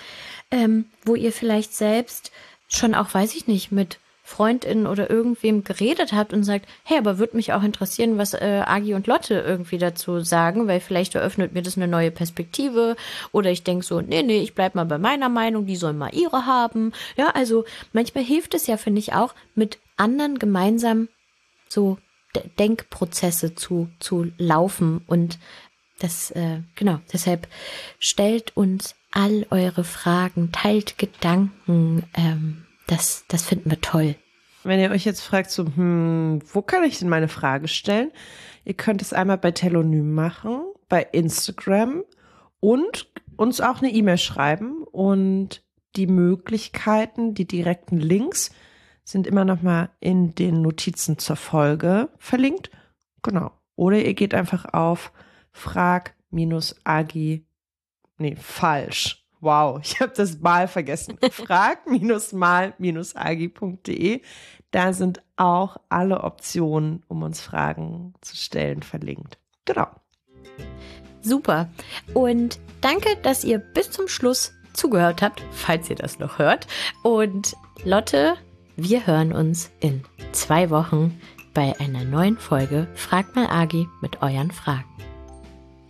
ähm, 0.51 0.85
wo 1.03 1.15
ihr 1.15 1.33
vielleicht 1.33 1.73
selbst 1.73 2.31
schon 2.69 2.95
auch, 2.95 3.13
weiß 3.13 3.35
ich 3.35 3.47
nicht, 3.47 3.71
mit 3.71 3.99
Freundin 4.27 4.87
oder 4.87 5.09
irgendwem 5.09 5.63
geredet 5.63 6.11
habt 6.11 6.33
und 6.33 6.43
sagt, 6.43 6.67
hey, 6.83 6.97
aber 6.97 7.17
würde 7.17 7.37
mich 7.37 7.53
auch 7.53 7.63
interessieren, 7.63 8.17
was 8.17 8.33
äh, 8.33 8.61
Agi 8.65 8.93
und 8.93 9.07
Lotte 9.07 9.35
irgendwie 9.39 9.77
dazu 9.77 10.19
sagen, 10.19 10.67
weil 10.67 10.81
vielleicht 10.81 11.15
eröffnet 11.15 11.53
mir 11.53 11.61
das 11.61 11.77
eine 11.77 11.87
neue 11.87 12.11
Perspektive 12.11 12.97
oder 13.31 13.51
ich 13.51 13.63
denke 13.63 13.85
so, 13.85 14.01
nee, 14.01 14.23
nee, 14.23 14.41
ich 14.41 14.53
bleib 14.53 14.75
mal 14.75 14.83
bei 14.83 14.97
meiner 14.97 15.29
Meinung, 15.29 15.65
die 15.65 15.77
sollen 15.77 15.97
mal 15.97 16.13
ihre 16.13 16.45
haben. 16.45 16.91
Ja, 17.15 17.29
also 17.29 17.63
manchmal 17.93 18.25
hilft 18.25 18.53
es 18.53 18.67
ja, 18.67 18.75
finde 18.75 18.99
ich 18.99 19.13
auch, 19.13 19.33
mit 19.55 19.79
anderen 19.95 20.39
gemeinsam 20.39 21.07
so 21.69 21.97
Denkprozesse 22.59 23.55
zu, 23.55 23.87
zu 24.01 24.27
laufen 24.37 25.05
und 25.07 25.39
das, 25.99 26.31
äh, 26.31 26.59
genau, 26.75 26.99
deshalb 27.13 27.47
stellt 27.97 28.57
uns 28.57 28.93
all 29.11 29.47
eure 29.51 29.85
Fragen, 29.85 30.51
teilt 30.51 30.97
Gedanken, 30.97 32.03
ähm, 32.13 32.66
das, 32.87 33.25
das 33.27 33.45
finden 33.45 33.69
wir 33.69 33.81
toll. 33.81 34.15
Wenn 34.63 34.79
ihr 34.79 34.91
euch 34.91 35.05
jetzt 35.05 35.21
fragt, 35.21 35.51
so, 35.51 35.65
hm, 35.65 36.41
wo 36.51 36.61
kann 36.61 36.83
ich 36.83 36.99
denn 36.99 37.09
meine 37.09 37.27
Frage 37.27 37.67
stellen? 37.67 38.11
Ihr 38.65 38.73
könnt 38.73 39.01
es 39.01 39.13
einmal 39.13 39.37
bei 39.37 39.51
Telonym 39.51 40.13
machen, 40.13 40.61
bei 40.89 41.03
Instagram 41.03 42.03
und 42.59 43.07
uns 43.37 43.61
auch 43.61 43.81
eine 43.81 43.91
E-Mail 43.91 44.17
schreiben 44.17 44.83
und 44.83 45.63
die 45.95 46.07
Möglichkeiten, 46.07 47.33
die 47.33 47.47
direkten 47.47 47.97
Links 47.97 48.51
sind 49.03 49.25
immer 49.25 49.45
noch 49.45 49.61
mal 49.61 49.89
in 49.99 50.35
den 50.35 50.61
Notizen 50.61 51.17
zur 51.17 51.37
Folge 51.37 52.09
verlinkt. 52.17 52.69
Genau. 53.23 53.51
Oder 53.75 54.03
ihr 54.03 54.13
geht 54.15 54.33
einfach 54.33 54.73
auf 54.73 55.13
frag-agi, 55.51 57.45
nee, 58.17 58.35
falsch 58.35 59.26
Wow, 59.39 59.79
ich 59.83 59.99
habe 59.99 60.13
das 60.15 60.39
Mal 60.39 60.67
vergessen. 60.67 61.17
Frag-mal-agi.de. 61.31 64.21
Da 64.71 64.93
sind 64.93 65.21
auch 65.37 65.77
alle 65.89 66.23
Optionen, 66.23 67.03
um 67.07 67.23
uns 67.23 67.41
Fragen 67.41 68.13
zu 68.21 68.35
stellen, 68.35 68.83
verlinkt. 68.83 69.39
Genau. 69.65 69.87
Super. 71.21 71.69
Und 72.13 72.59
danke, 72.81 73.15
dass 73.23 73.43
ihr 73.43 73.59
bis 73.59 73.91
zum 73.91 74.07
Schluss 74.07 74.53
zugehört 74.73 75.21
habt, 75.21 75.43
falls 75.51 75.89
ihr 75.89 75.95
das 75.95 76.19
noch 76.19 76.39
hört. 76.39 76.67
Und 77.03 77.55
Lotte, 77.83 78.35
wir 78.75 79.07
hören 79.07 79.33
uns 79.33 79.71
in 79.79 80.03
zwei 80.31 80.69
Wochen 80.69 81.19
bei 81.53 81.73
einer 81.79 82.03
neuen 82.03 82.37
Folge 82.37 82.87
Frag 82.93 83.35
mal 83.35 83.47
Agi 83.47 83.87
mit 84.01 84.21
euren 84.21 84.51
Fragen. 84.51 84.85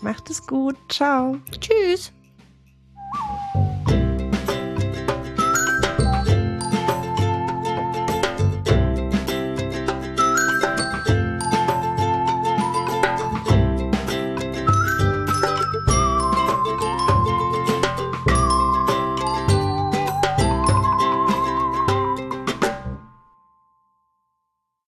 Macht 0.01 0.29
es 0.29 0.45
gut. 0.47 0.77
Ciao. 0.89 1.37
Tschüss. 1.59 2.13